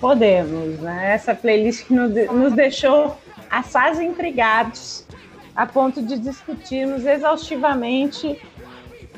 [0.00, 1.12] Podemos, né?
[1.14, 3.18] Essa playlist que nos deixou
[3.50, 5.06] assaz intrigados
[5.54, 8.40] a ponto de discutirmos exaustivamente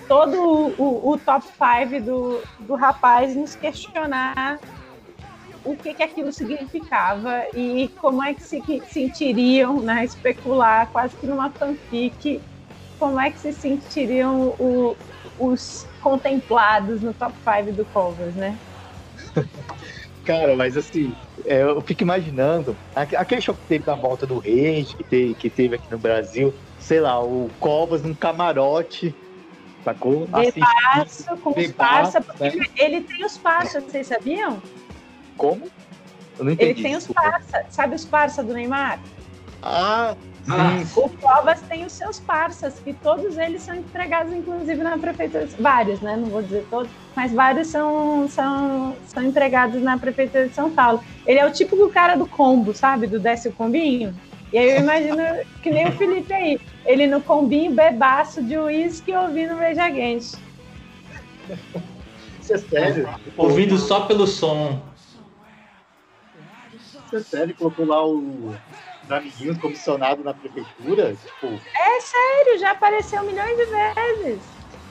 [0.09, 4.59] todo o, o, top 5 do, do rapaz nos questionar
[5.65, 11.27] o que, que aquilo significava e como é que se sentiriam, né, especular quase que
[11.27, 12.41] numa fanfic,
[12.99, 14.97] como é que se sentiriam o,
[15.39, 18.57] os contemplados no top 5 do Covers, né?
[20.25, 24.97] Cara, mas assim, é, eu fico imaginando aquele show que teve na volta do Rage,
[24.97, 29.15] que teve, que teve aqui no Brasil, sei lá, o Covas num camarote,
[29.87, 30.27] sacou?
[30.27, 32.67] Bebaço com os parça, porque né?
[32.77, 34.61] ele tem os parça, vocês sabiam?
[35.37, 35.67] Como?
[36.39, 36.71] Eu não entendi.
[36.71, 38.99] Ele tem os parça, sabe os parça do Neymar?
[39.63, 40.15] Ah,
[40.49, 45.49] ah, o Covas tem os seus parças, que todos eles são empregados, inclusive, na prefeitura.
[45.59, 46.17] Vários, né?
[46.17, 51.03] Não vou dizer todos, mas vários são, são, são empregados na prefeitura de São Paulo.
[51.27, 53.07] Ele é o típico cara do combo, sabe?
[53.07, 54.15] Do desce o combinho.
[54.53, 55.23] E aí eu imagino
[55.63, 56.61] que nem o Felipe aí.
[56.85, 60.39] Ele no combinho, bebaço de uísque ouvindo Rage Against.
[62.41, 63.09] Isso é sério?
[63.37, 64.81] Ouvindo só pelo som.
[66.73, 67.55] Isso é sério?
[67.57, 68.55] Colocou lá o
[69.09, 71.15] amiguinhos comissionado na prefeitura?
[71.15, 71.61] Tipo...
[71.77, 74.43] É sério, já apareceu milhões de vezes.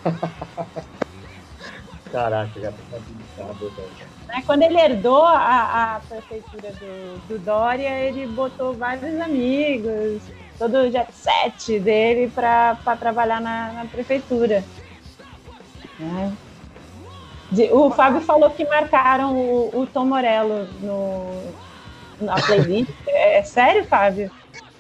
[2.11, 3.71] Caraca, já tá habilitado,
[4.27, 10.21] né, Quando ele herdou a, a prefeitura do, do Dória, ele botou vários amigos,
[10.57, 14.63] todo o jet set dele para trabalhar na, na prefeitura.
[15.99, 16.33] Né?
[17.71, 21.53] O Fábio falou que marcaram o, o Tom Morello no,
[22.19, 22.89] na playlist.
[23.07, 24.31] É, é sério, Fábio?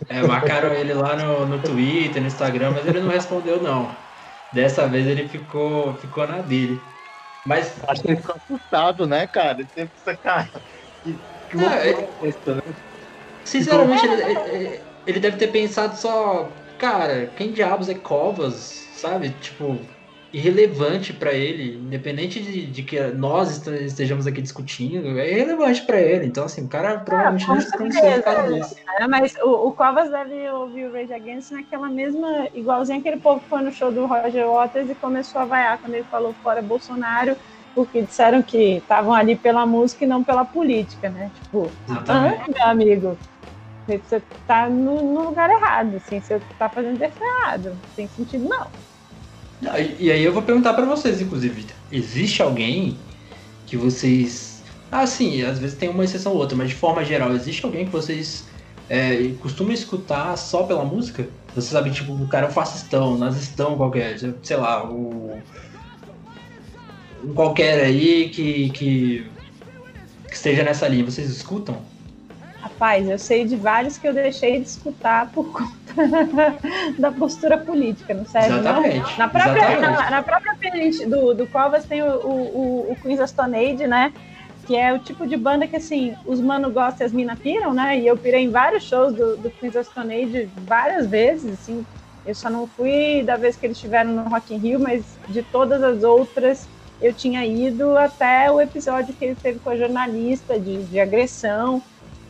[0.09, 3.89] É, marcaram ele lá no, no Twitter, no Instagram, mas ele não respondeu, não.
[4.51, 6.81] Dessa vez ele ficou, ficou na dele.
[7.45, 7.83] Mas.
[7.87, 9.59] Acho que ele ficou assustado, né, cara?
[9.59, 10.49] Ele teve essa cara.
[11.03, 11.17] Que,
[11.49, 12.75] que não, ele, né?
[13.43, 16.49] Sinceramente, ele, ele, ele deve ter pensado só.
[16.77, 18.89] Cara, quem diabos é Covas?
[18.95, 19.29] Sabe?
[19.29, 19.79] Tipo,
[20.35, 26.25] irrelevante para ele, independente de, de, que nós estejamos aqui discutindo, é irrelevante para ele.
[26.25, 27.71] Então, assim, o cara provavelmente não se
[28.49, 28.75] desse.
[28.99, 33.39] É, mas o, o Covas deve ouvir o Rage Against naquela mesma, igualzinho aquele povo
[33.39, 36.61] que foi no show do Roger Waters e começou a vaiar quando ele falou fora
[36.61, 37.37] Bolsonaro,
[37.73, 41.31] porque disseram que estavam ali pela música e não pela política, né?
[41.41, 41.71] Tipo,
[42.09, 43.17] ah, meu amigo,
[43.87, 48.49] você tá no, no, lugar errado, assim, você tá fazendo isso errado, não tem sentido
[48.49, 48.67] não.
[49.61, 52.97] E aí eu vou perguntar para vocês, inclusive, existe alguém
[53.65, 54.63] que vocês.
[54.91, 57.85] Ah, sim, às vezes tem uma exceção ou outra, mas de forma geral, existe alguém
[57.85, 58.45] que vocês
[58.89, 61.27] é, costumam escutar só pela música?
[61.53, 65.41] Você sabe, tipo, o cara é um fascistão, nazistão qualquer, sei lá, o.
[67.23, 69.31] Um qualquer aí que, que,
[70.27, 71.81] que esteja nessa linha, vocês escutam?
[72.65, 75.69] Rapaz, eu sei de vários que eu deixei de escutar por conta
[76.97, 78.97] da postura política, não serve Exatamente.
[78.97, 79.17] não?
[79.19, 83.29] Na própria, Na, na, própria playlist do, do Covas tem o, o, o Queens of
[83.29, 84.11] Stone Age, né?
[84.65, 87.71] Que é o tipo de banda que, assim, os mano gostam e as mina piram,
[87.71, 87.99] né?
[87.99, 91.85] E eu pirei em vários shows do, do Queens of Stone Age várias vezes, assim.
[92.25, 95.43] Eu só não fui da vez que eles estiveram no Rock in Rio, mas de
[95.43, 96.67] todas as outras
[96.99, 101.79] eu tinha ido até o episódio que ele teve com a jornalista de, de agressão.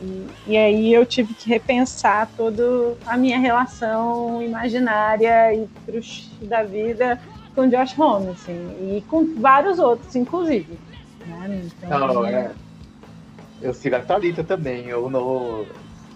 [0.00, 6.62] E, e, aí eu tive que repensar toda a minha relação imaginária e truste da
[6.62, 7.18] vida
[7.54, 10.78] com Josh Holmes, assim, e com vários outros, inclusive.
[11.24, 11.62] Né?
[11.64, 12.52] Então, Não, é.
[13.60, 14.86] Eu sigo a Thalita também.
[14.86, 15.66] Eu não.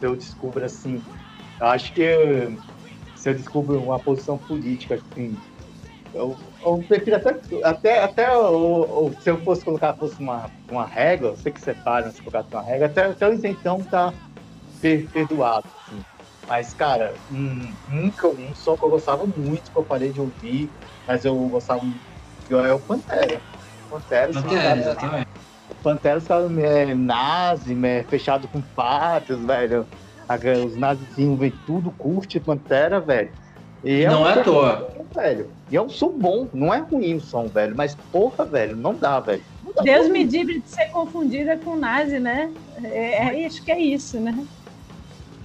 [0.01, 1.03] Eu descubro assim.
[1.59, 2.59] Eu acho que
[3.17, 5.37] se eu descubro uma posição política assim,
[6.15, 11.29] eu, eu prefiro até, até, até o, se eu fosse colocar fosse uma, uma regra,
[11.29, 14.13] eu sei que separa se colocar uma regra, até, até o isentão tá
[15.13, 15.67] perdoado.
[15.87, 16.01] Assim.
[16.47, 20.71] Mas, cara, um, um, um som que eu gostava muito, que eu parei de ouvir,
[21.07, 22.01] mas eu gostava muito,
[22.51, 23.41] é o Pantera.
[23.89, 25.29] Pantera, Pantera exatamente.
[25.83, 29.87] Pantera, os caras é, nazi, é, fechado com patas, velho.
[30.65, 33.31] Os nazizinhos vem tudo, curte Pantera, velho.
[33.83, 34.91] E é não um é à toa.
[35.15, 35.51] velho.
[35.71, 37.75] E é um som bom, não é ruim o som, velho.
[37.77, 39.43] Mas, porra, velho, não dá, velho.
[39.65, 42.51] Não dá Deus me livre de ser confundida com nazi, né?
[42.83, 44.47] É, é, acho que é isso, né?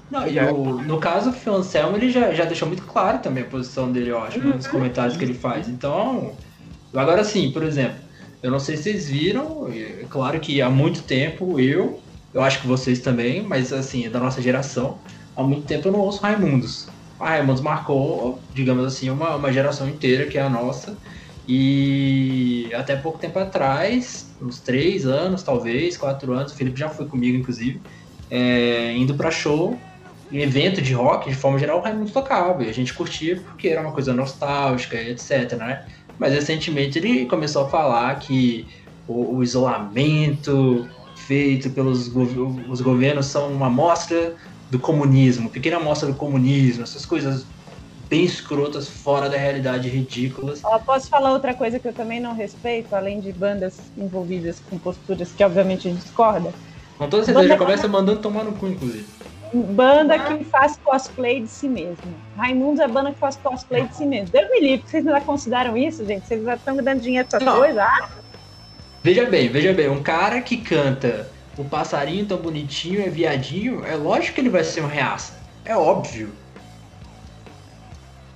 [0.10, 3.48] Não, e o, no caso, o Anselmo, ele já, já deixou muito claro também a
[3.48, 4.56] posição dele, eu acho, uhum.
[4.56, 5.68] nos comentários que ele faz.
[5.68, 6.34] Então,
[6.94, 7.98] agora sim, por exemplo,
[8.44, 12.00] eu não sei se vocês viram, é claro que há muito tempo eu,
[12.34, 15.00] eu acho que vocês também, mas assim, é da nossa geração,
[15.36, 16.88] há muito tempo eu não ouço Raimundos
[17.20, 20.98] a Raimundos marcou, digamos assim, uma, uma geração inteira, que é a nossa.
[21.48, 27.06] E até pouco tempo atrás, uns três anos, talvez, quatro anos, o Felipe já foi
[27.06, 27.80] comigo, inclusive,
[28.30, 29.80] é, indo para show,
[30.32, 32.64] evento de rock, de forma geral, o Raimundo tocava.
[32.64, 35.86] E a gente curtia porque era uma coisa nostálgica, etc, né?
[36.18, 38.68] Mas recentemente ele começou a falar que
[39.08, 44.36] o, o isolamento feito pelos gov os governos são uma amostra
[44.70, 47.46] do comunismo, pequena amostra do comunismo, essas coisas
[48.10, 50.62] bem escrotas, fora da realidade, ridículas.
[50.64, 54.78] Eu posso falar outra coisa que eu também não respeito, além de bandas envolvidas com
[54.78, 56.54] posturas que obviamente a gente discorda?
[56.98, 59.06] Com toda certeza, já começa mandando tomar no cu, inclusive.
[59.54, 62.04] Banda que faz cosplay de si mesmo.
[62.36, 64.30] Raimundos é banda que faz cosplay de si mesmo.
[64.30, 66.28] Deus me livre, vocês não consideram isso, gente?
[66.28, 67.78] Vocês já estão me dando dinheiro pra essas coisas?
[67.78, 68.10] Ah.
[69.04, 73.96] Veja bem, veja bem, um cara que canta o passarinho tão bonitinho é viadinho, é
[73.96, 75.34] lógico que ele vai ser um reaça.
[75.64, 76.32] É óbvio.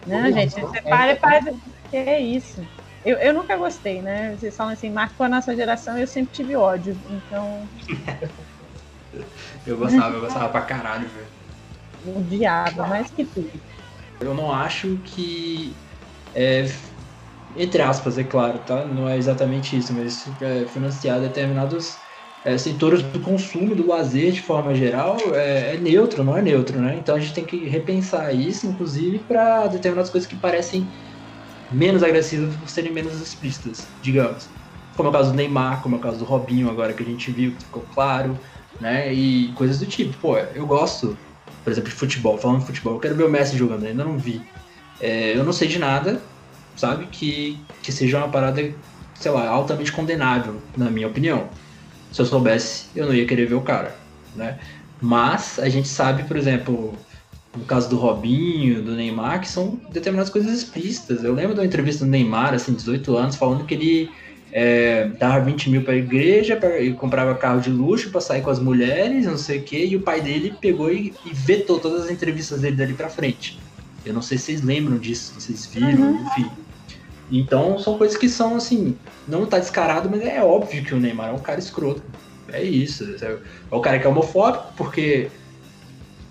[0.06, 1.54] Não, gente, você para e para.
[1.90, 2.66] Que é isso?
[3.06, 4.36] Eu, eu nunca gostei, né?
[4.38, 6.98] Vocês falam assim, marcou a nossa geração eu sempre tive ódio.
[7.10, 7.68] Então.
[9.66, 12.18] eu gostava, eu gostava pra caralho, velho.
[12.18, 13.52] Odiava, mais que tudo.
[14.20, 15.74] Eu não acho que.
[16.34, 16.70] É,
[17.56, 18.86] entre aspas, é claro, tá?
[18.86, 21.98] Não é exatamente isso, mas é, financiar determinados
[22.44, 26.80] é, setores do consumo, do lazer de forma geral, é, é, neutro, não é neutro,
[26.80, 26.96] né?
[26.98, 30.88] Então a gente tem que repensar isso, inclusive, para determinadas coisas que parecem
[31.70, 34.48] menos agressivas por serem menos explícitas, digamos.
[34.96, 37.06] Como é o caso do Neymar, como é o caso do Robinho agora que a
[37.06, 38.38] gente viu, que ficou claro,
[38.80, 39.14] né?
[39.14, 40.18] E coisas do tipo.
[40.18, 41.18] Pô, eu gosto,
[41.64, 44.18] por exemplo, de futebol, falando de futebol, eu quero ver o Messi jogando, ainda não
[44.18, 44.42] vi.
[45.00, 46.22] É, eu não sei de nada,
[46.76, 48.74] sabe, que, que seja uma parada,
[49.16, 51.50] sei lá, altamente condenável, na minha opinião
[52.12, 53.96] se eu soubesse, eu não ia querer ver o cara,
[54.36, 54.58] né?
[55.02, 56.94] Mas a gente sabe, por exemplo,
[57.56, 61.24] no caso do Robinho, do Neymar, que são determinadas coisas explícitas.
[61.24, 64.12] Eu lembro da entrevista do Neymar, assim, 18 anos, falando que ele
[64.52, 68.42] é, dava 20 mil para a igreja pra, e comprava carro de luxo para sair
[68.42, 71.80] com as mulheres, não sei o quê, e o pai dele pegou e, e, vetou
[71.80, 73.60] todas as entrevistas dele dali para frente.
[74.06, 76.26] Eu não sei se vocês lembram disso, se vocês viram, uhum.
[76.26, 76.50] enfim.
[77.32, 81.30] Então são coisas que são assim, não tá descarado, mas é óbvio que o Neymar
[81.30, 82.02] é um cara escroto.
[82.52, 83.04] É isso.
[83.22, 83.38] É
[83.70, 85.30] o cara que é homofóbico, porque.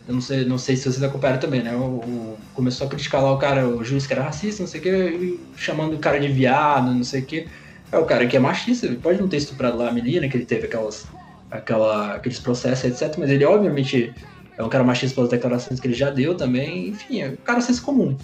[0.07, 1.77] Eu não sei, não sei se vocês acompanharam também, né?
[1.77, 4.81] O, o, começou a criticar lá o cara, o juiz que era racista, não sei
[4.81, 7.47] o que, chamando o cara de viado, não sei o que.
[7.93, 10.37] É o cara que é machista, ele pode não ter estuprado lá a menina, que
[10.37, 11.07] ele teve aquelas,
[11.51, 13.19] aquela, aqueles processos, etc.
[13.19, 14.15] Mas ele, obviamente,
[14.57, 16.89] é um cara machista pelas declarações que ele já deu também.
[16.89, 18.17] Enfim, é um cara senso comum.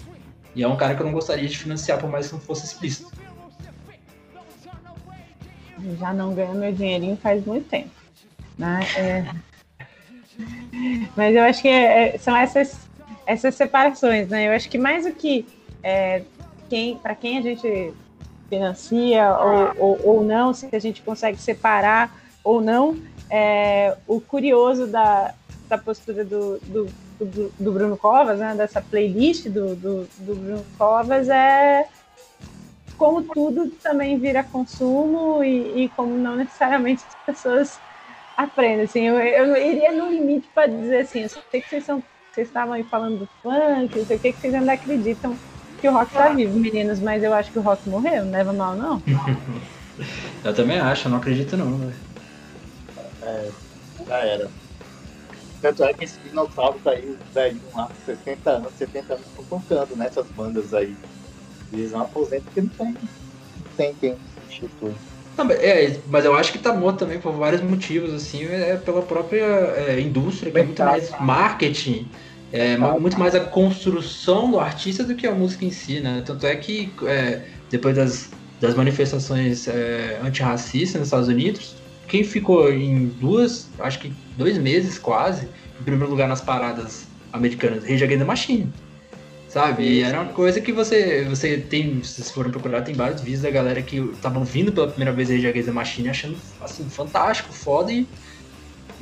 [0.55, 2.65] E é um cara que eu não gostaria de financiar, por mais que não fosse
[2.65, 3.11] explícito.
[5.99, 7.91] Já não ganho meu dinheirinho faz muito tempo.
[8.57, 8.79] Né?
[8.95, 9.25] É...
[11.15, 12.77] Mas eu acho que é, são essas,
[13.25, 14.47] essas separações, né?
[14.47, 15.45] Eu acho que mais do que
[15.83, 16.23] é,
[16.69, 17.93] quem, para quem a gente
[18.49, 22.97] financia ou, ou, ou, não, se a gente consegue separar ou não,
[23.29, 25.33] é, o curioso da,
[25.67, 26.89] da postura do, do
[27.19, 31.87] do, do Bruno Covas, né, dessa playlist do, do, do Bruno Covas, é
[32.97, 37.79] como tudo também vira consumo e, e, como não necessariamente as pessoas
[38.37, 38.85] aprendem.
[38.85, 42.01] Assim, eu, eu iria no limite para dizer assim, eu sei que vocês, são,
[42.31, 45.35] vocês estavam aí falando do funk, não sei o que, que vocês ainda acreditam
[45.79, 48.53] que o rock está vivo, meninos, mas eu acho que o rock morreu, não leva
[48.53, 49.01] mal não.
[50.43, 51.77] eu também acho, eu não acredito não.
[51.77, 51.93] Né?
[53.23, 53.49] É,
[54.07, 54.49] já era.
[55.65, 60.27] Tanto é que esses dinossauros aí, velho, lá, 60 anos, 70 anos, estão tocando nessas
[60.27, 60.95] bandas aí.
[61.73, 64.93] Eles não aposentam porque não tem, não tem quem substitui.
[65.59, 69.43] É, mas eu acho que tá morto também por vários motivos, assim, é pela própria
[69.43, 72.07] é, indústria, que é muito mais marketing,
[72.53, 76.21] é muito mais a construção do artista do que a música em si, né?
[76.23, 77.41] Tanto é que é,
[77.71, 78.29] depois das,
[78.61, 81.75] das manifestações é, antirracistas nos Estados Unidos,
[82.07, 85.47] quem ficou em duas, acho que dois meses quase,
[85.79, 88.73] em primeiro lugar nas paradas americanas, Rage Against the Machine.
[89.49, 89.83] Sabe?
[89.83, 93.41] E era uma coisa que você, você tem, se vocês forem procurar, tem vários vídeos
[93.41, 97.53] da galera que estavam vindo pela primeira vez Rage Against the Machine achando, assim, fantástico,
[97.53, 98.05] foda e,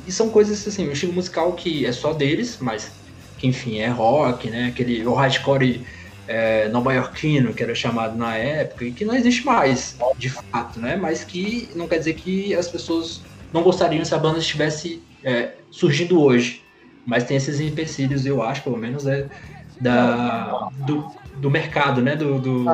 [0.06, 2.92] e são coisas, assim, um estilo musical que é só deles, mas
[3.36, 4.66] que, enfim, é rock, né?
[4.68, 5.84] Aquele, o hardcore
[6.26, 10.96] é, nova-iorquino, que era chamado na época, e que não existe mais, de fato, né?
[10.96, 13.22] Mas que não quer dizer que as pessoas
[13.52, 16.62] não gostariam se a banda estivesse é, surgindo hoje.
[17.06, 19.28] Mas tem esses empecilhos, eu acho, pelo menos, é,
[19.80, 22.16] da, do, do mercado, né?
[22.16, 22.64] Do, do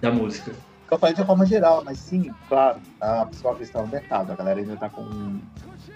[0.00, 0.52] da música.
[0.90, 4.30] Eu falei de forma geral, mas sim, claro, a pessoa questão do mercado.
[4.32, 5.40] A galera ainda tá com.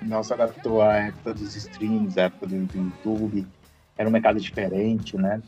[0.02, 3.46] Não se adaptou à época dos streams, à época do YouTube.
[3.96, 5.42] Era um mercado diferente, né?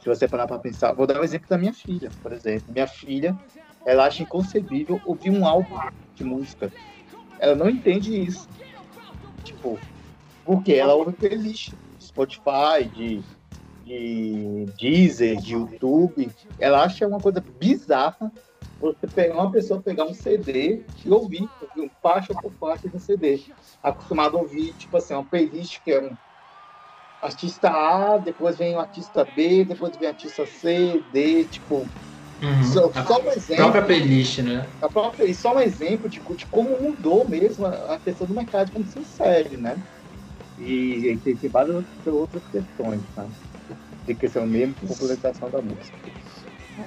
[0.00, 2.72] Se você parar para pensar, vou dar um exemplo da minha filha, por exemplo.
[2.72, 3.36] Minha filha,
[3.84, 5.76] ela acha inconcebível ouvir um álbum
[6.14, 6.72] de música.
[7.38, 8.48] Ela não entende isso.
[9.42, 9.78] Tipo,
[10.44, 13.20] porque ela ouve playlist Spotify, de,
[13.84, 16.30] de Deezer, de YouTube.
[16.58, 18.30] Ela acha uma coisa bizarra
[18.78, 23.42] você pegar uma pessoa pegar um CD e ouvir, ouvir faixa por faixa do CD.
[23.82, 26.16] Acostumado a ouvir, tipo assim, uma playlist que é um
[27.20, 31.86] artista A, depois vem o artista B, depois vem o artista C, D, tipo.
[32.42, 32.62] Uhum.
[32.64, 33.56] Só, a só um exemplo.
[33.56, 34.68] própria playlist, né?
[34.82, 38.72] A própria, só um exemplo de, de como mudou mesmo a, a questão do mercado
[38.72, 39.82] como se segue, né?
[40.58, 43.26] E, e tem, tem várias outras questões, tá?
[44.04, 45.96] De questão mesmo de popularização da música.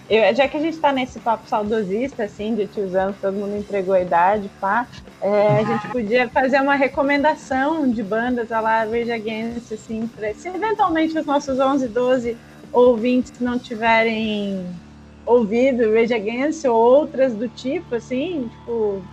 [0.10, 3.94] Eu, já que a gente está nesse papo saudosista, assim, de tiozão, todo mundo entregou
[3.94, 4.88] a idade, pá,
[5.22, 10.34] é, a gente podia fazer uma recomendação de bandas a lá Rage Against, assim, pra,
[10.34, 12.38] se eventualmente os nossos 11, 12
[12.72, 14.72] ouvintes não tiverem
[15.26, 19.04] ouvido Rage Against ou outras do tipo, assim, tipo,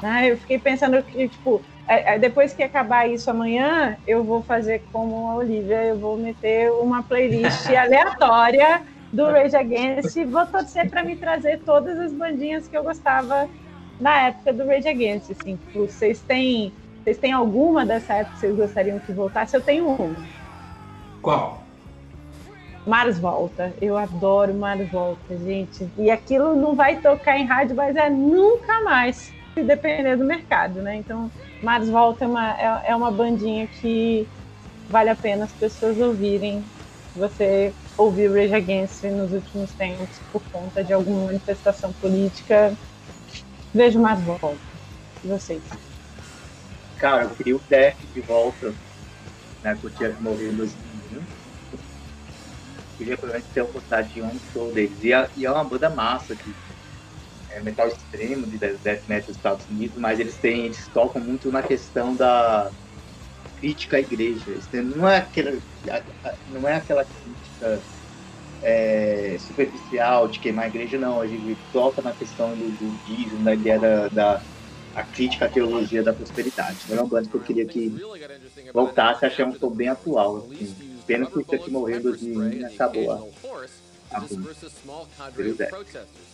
[0.00, 4.42] né, eu fiquei pensando que, tipo, é, é, depois que acabar isso amanhã, eu vou
[4.42, 8.80] fazer como a Olivia, eu vou meter uma playlist aleatória
[9.12, 13.48] do Rage Against e vou torcer para me trazer todas as bandinhas que eu gostava
[14.00, 15.30] na época do Rage Against.
[15.30, 19.56] Assim, tipo, vocês têm, vocês têm alguma dessa época que vocês gostariam que voltasse?
[19.56, 20.16] Eu tenho uma.
[21.20, 21.62] Qual?
[22.86, 23.72] Mars Volta.
[23.80, 25.88] Eu adoro Mars Volta, gente.
[25.98, 30.80] E aquilo não vai tocar em rádio, mas é nunca mais, se depender do mercado,
[30.80, 30.96] né?
[30.96, 31.30] Então,
[31.62, 34.26] Mars Volta é uma, é, é uma bandinha que
[34.88, 36.64] vale a pena as pessoas ouvirem.
[37.14, 42.74] Você ouvir Rage Against nos últimos tempos por conta de alguma manifestação política,
[43.74, 44.56] vejo mais volta.
[45.22, 45.62] E vocês?
[46.98, 48.74] Cara, eu queria o Death de volta,
[49.62, 49.76] né?
[49.78, 51.22] Que o Jeff morreu em 2001.
[52.96, 55.02] Queria provavelmente ter a oportunidade de um show deles.
[55.02, 56.54] E, é, e é uma banda massa de
[57.50, 61.50] é, metal extremo, de death metal dos Estados Unidos, mas eles têm, eles tocam muito
[61.50, 62.70] na questão da
[63.60, 64.58] crítica à igreja.
[64.96, 65.58] Não é aquela,
[66.52, 67.80] não é aquela crítica
[68.62, 71.20] é, superficial de queimar a igreja, não.
[71.20, 74.42] A gente toca na questão do budismo, da ideia da, da
[74.94, 76.78] a crítica à teologia da prosperidade.
[76.84, 77.94] Então, é uma banda que eu queria que
[78.72, 80.48] voltasse, achei um som bem atual.
[80.50, 80.74] Assim.
[81.06, 84.20] Pena que o Chuck morreu em 2001 e acabou a,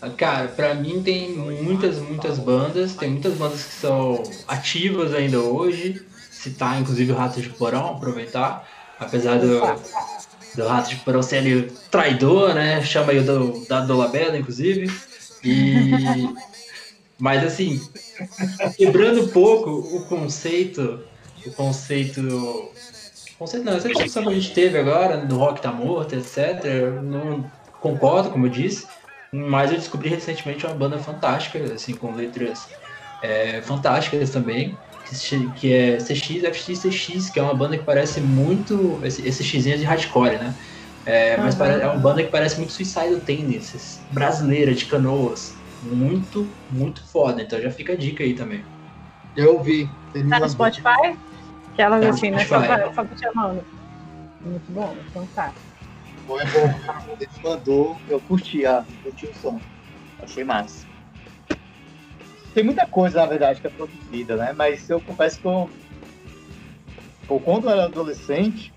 [0.01, 5.41] a Cara, pra mim tem muitas, muitas bandas, tem muitas bandas que são ativas ainda
[5.41, 6.05] hoje.
[6.41, 8.69] Citar inclusive o Rato de Porão, aproveitar.
[8.99, 9.61] Apesar do,
[10.55, 12.83] do Rato de Porão ser ali traidor, né?
[12.83, 14.91] Chama aí o do, da Dolabella, inclusive.
[15.43, 15.91] E.
[17.19, 17.81] Mas assim,
[18.77, 21.01] quebrando um pouco o conceito,
[21.47, 22.71] o conceito.
[23.39, 26.63] Conceito não, essa discussão que a gente teve agora, do rock tá morto, etc.
[27.03, 28.87] Não concordo, como eu disse,
[29.33, 32.67] mas eu descobri recentemente uma banda fantástica, assim, com letras
[33.23, 34.77] é, fantásticas também
[35.57, 39.79] que é CX, FX, CX, que é uma banda que parece muito esse, esse Xzinho
[39.79, 40.55] de hardcore, né?
[41.05, 41.67] É, mas uhum.
[41.67, 45.55] é uma banda que parece muito Suicidal Tendencies, brasileira, de canoas.
[45.83, 47.41] Muito, muito foda.
[47.41, 48.65] Então já fica a dica aí também.
[49.37, 49.89] Eu ouvi.
[50.29, 51.17] Tá no Spotify?
[51.73, 52.45] Aquelas tá assim, né?
[52.45, 52.59] Só
[52.93, 53.65] só pra chamando.
[54.45, 55.53] Muito bom, então tá.
[56.27, 56.75] Bom, é bom.
[57.21, 59.61] Ele mandou, eu curti, a, curti o som.
[60.23, 60.86] Achei massa
[62.57, 64.55] tem muita coisa, na verdade, que é produzida, né?
[64.57, 65.69] Mas eu confesso que eu,
[67.29, 68.73] eu quando eu era adolescente,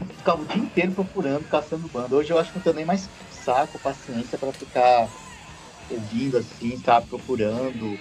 [0.00, 2.16] eu ficava o dia inteiro procurando, caçando banda.
[2.16, 5.08] Hoje eu acho que não tenho nem mais saco, paciência para ficar
[5.88, 7.06] ouvindo assim, sabe?
[7.06, 7.96] Procurando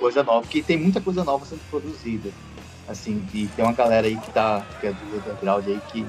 [0.00, 0.40] coisa nova.
[0.40, 2.30] Porque tem muita coisa nova sendo produzida.
[2.88, 6.06] Assim, e tem uma galera aí que tá, que é do underground aí que.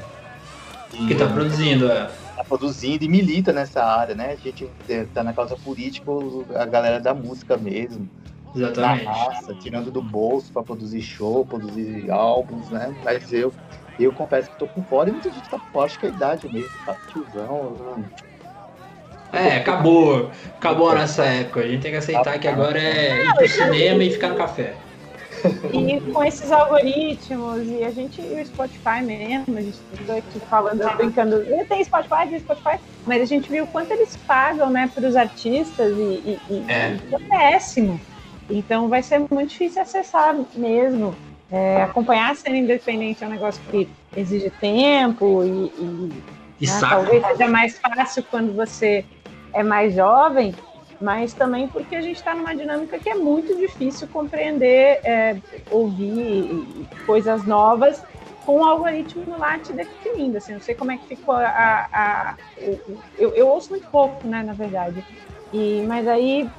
[0.91, 4.33] Que, que tá produzindo, é tá produzindo e milita nessa área, né?
[4.33, 4.69] A gente
[5.11, 6.11] tá na causa política,
[6.55, 8.07] a galera da música mesmo.
[8.55, 9.05] Exatamente.
[9.05, 12.95] Na raça, tirando do bolso para produzir show, produzir álbuns, né?
[13.03, 13.51] Mas eu,
[13.97, 16.09] eu confesso que tô por fora e muita gente tá por fora, acho que é
[16.09, 17.75] a idade mesmo, tá tiozão.
[17.97, 18.03] Né?
[19.31, 20.31] É, acabou.
[20.57, 21.61] Acabou a nossa época.
[21.61, 24.86] A gente tem que aceitar que agora é ir pro cinema e ficar no café.
[25.73, 30.39] E com esses algoritmos, e a gente, e o Spotify mesmo, a gente tudo aqui
[30.49, 35.07] falando, brincando, tem Spotify, tem Spotify, mas a gente viu quanto eles pagam, né, para
[35.07, 36.97] os artistas e, e, é.
[37.09, 37.99] e é péssimo.
[38.49, 41.15] Então vai ser muito difícil acessar mesmo.
[41.49, 46.13] É, acompanhar a cena independente é um negócio que exige tempo e, e,
[46.59, 49.05] e né, talvez seja mais fácil quando você
[49.53, 50.53] é mais jovem,
[50.99, 55.37] mas também porque a gente está numa dinâmica que é muito difícil compreender, é,
[55.69, 56.65] ouvir
[57.05, 58.03] coisas novas
[58.45, 60.37] com o algoritmo lá te definindo.
[60.37, 61.45] Assim, não sei como é que ficou a.
[61.45, 62.35] a, a
[63.17, 65.03] eu, eu, ouço muito pouco, né, na verdade.
[65.53, 66.49] E, mas aí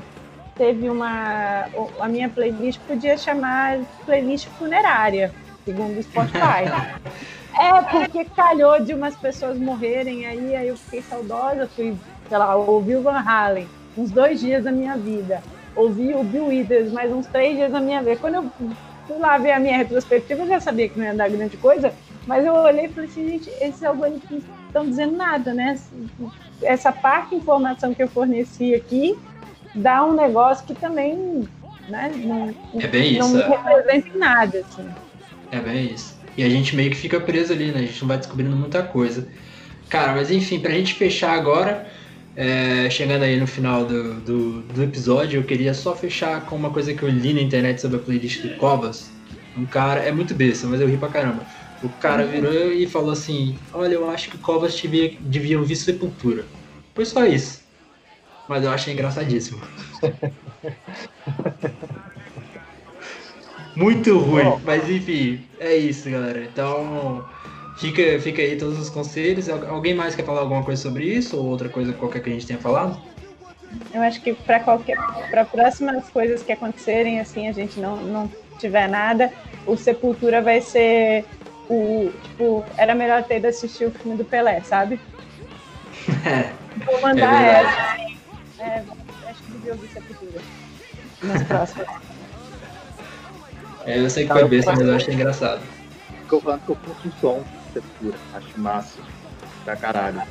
[0.56, 1.64] teve uma.
[1.98, 5.34] A minha playlist podia chamar playlist funerária,
[5.64, 6.68] segundo o Spotify.
[7.58, 11.96] é, porque calhou de umas pessoas morrerem aí, aí eu fiquei saudosa, fui,
[12.28, 15.42] sei lá, ouvi o Van Halen uns dois dias da minha vida.
[15.74, 18.16] Ouvi o Bill Withers mais uns três dias da minha vida.
[18.16, 18.50] Quando eu
[19.06, 21.92] fui lá ver a minha retrospectiva, eu já sabia que não ia dar grande coisa,
[22.26, 25.78] mas eu olhei e falei assim, gente, esses algoritmos não estão dizendo nada, né?
[26.62, 29.18] Essa parte de informação que eu forneci aqui
[29.74, 31.48] dá um negócio que também
[31.88, 33.48] né, não, é bem não isso, é.
[33.48, 34.58] representa em nada.
[34.58, 34.88] Assim.
[35.50, 36.18] É bem isso.
[36.36, 37.78] E a gente meio que fica preso ali, né?
[37.78, 39.26] A gente não vai descobrindo muita coisa.
[39.88, 41.86] Cara, mas enfim, pra gente fechar agora,
[42.38, 46.70] é, chegando aí no final do, do, do, episódio, eu queria só fechar com uma
[46.70, 49.10] coisa que eu li na internet sobre a playlist do Covas.
[49.56, 51.42] Um cara, é muito besta, mas eu ri pra caramba.
[51.82, 55.74] O cara virou e falou assim: Olha, eu acho que o Covas devia, devia ouvir
[55.74, 56.44] Sepultura.
[56.94, 57.60] Foi só isso.
[58.46, 59.60] Mas eu achei engraçadíssimo.
[63.74, 66.44] Muito ruim, mas enfim, é isso, galera.
[66.44, 67.24] Então,
[67.78, 69.48] fica, fica aí todos os conselhos.
[69.48, 72.46] Alguém mais quer falar alguma coisa sobre isso ou outra coisa qualquer que a gente
[72.46, 73.00] tenha falado?
[73.94, 74.96] Eu acho que para qualquer
[75.30, 79.32] para próximas coisas que acontecerem, assim, a gente não, não tiver nada,
[79.66, 81.24] o Sepultura vai ser
[81.68, 84.98] o tipo, era melhor ter ido assistir o filme do Pelé, sabe?
[86.24, 86.52] É,
[86.84, 88.62] Vou mandar é essa.
[88.62, 88.84] É,
[89.28, 90.40] acho que devia ouvir Sepultura.
[91.22, 91.88] Nas próximas.
[93.84, 95.60] É, eu sei que foi besta, mas eu achei engraçado.
[96.22, 98.16] Ficou falando que eu curto o som Sepultura.
[98.34, 98.98] Acho massa.
[99.64, 100.22] Pra caralho.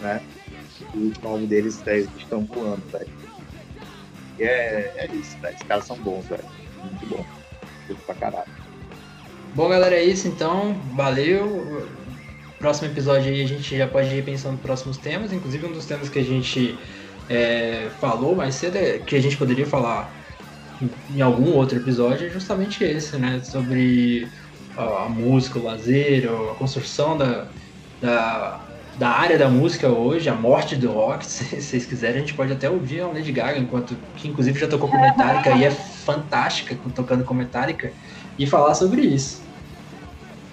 [0.00, 0.22] Né?
[0.94, 3.10] E o nome deles véio, estão voando, velho.
[4.38, 5.56] E é, é isso, velho.
[5.56, 6.44] Os caras são bons, velho.
[6.82, 7.24] Muito bom.
[7.86, 8.50] Curto pra caralho.
[9.54, 10.74] Bom, galera, é isso então.
[10.94, 11.88] Valeu.
[12.58, 15.32] Próximo episódio aí a gente já pode ir pensando nos próximos temas.
[15.32, 16.78] Inclusive um dos temas que a gente
[17.28, 20.12] é, falou mais cedo, é, que a gente poderia falar
[21.14, 23.40] em algum outro episódio, é justamente esse, né?
[23.44, 24.28] Sobre
[24.80, 27.46] a, a música, o lazer, a construção da,
[28.00, 28.60] da,
[28.98, 31.24] da, área da música hoje, a morte do rock.
[31.26, 34.68] Se vocês quiserem, a gente pode até ouvir a Lady Gaga, enquanto que inclusive já
[34.68, 37.92] tocou com Metallica e é fantástica tocando com Metallica,
[38.38, 39.42] e falar sobre isso.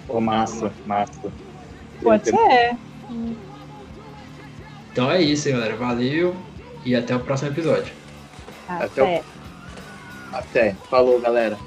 [0.06, 1.32] Pô, massa, massa.
[2.02, 2.76] Pode ser.
[4.92, 5.76] Então é isso, galera.
[5.76, 6.36] Valeu
[6.84, 7.92] e até o próximo episódio.
[8.68, 8.84] Até.
[8.84, 9.22] Até.
[10.32, 10.76] Até.
[10.90, 11.58] Falou, galera.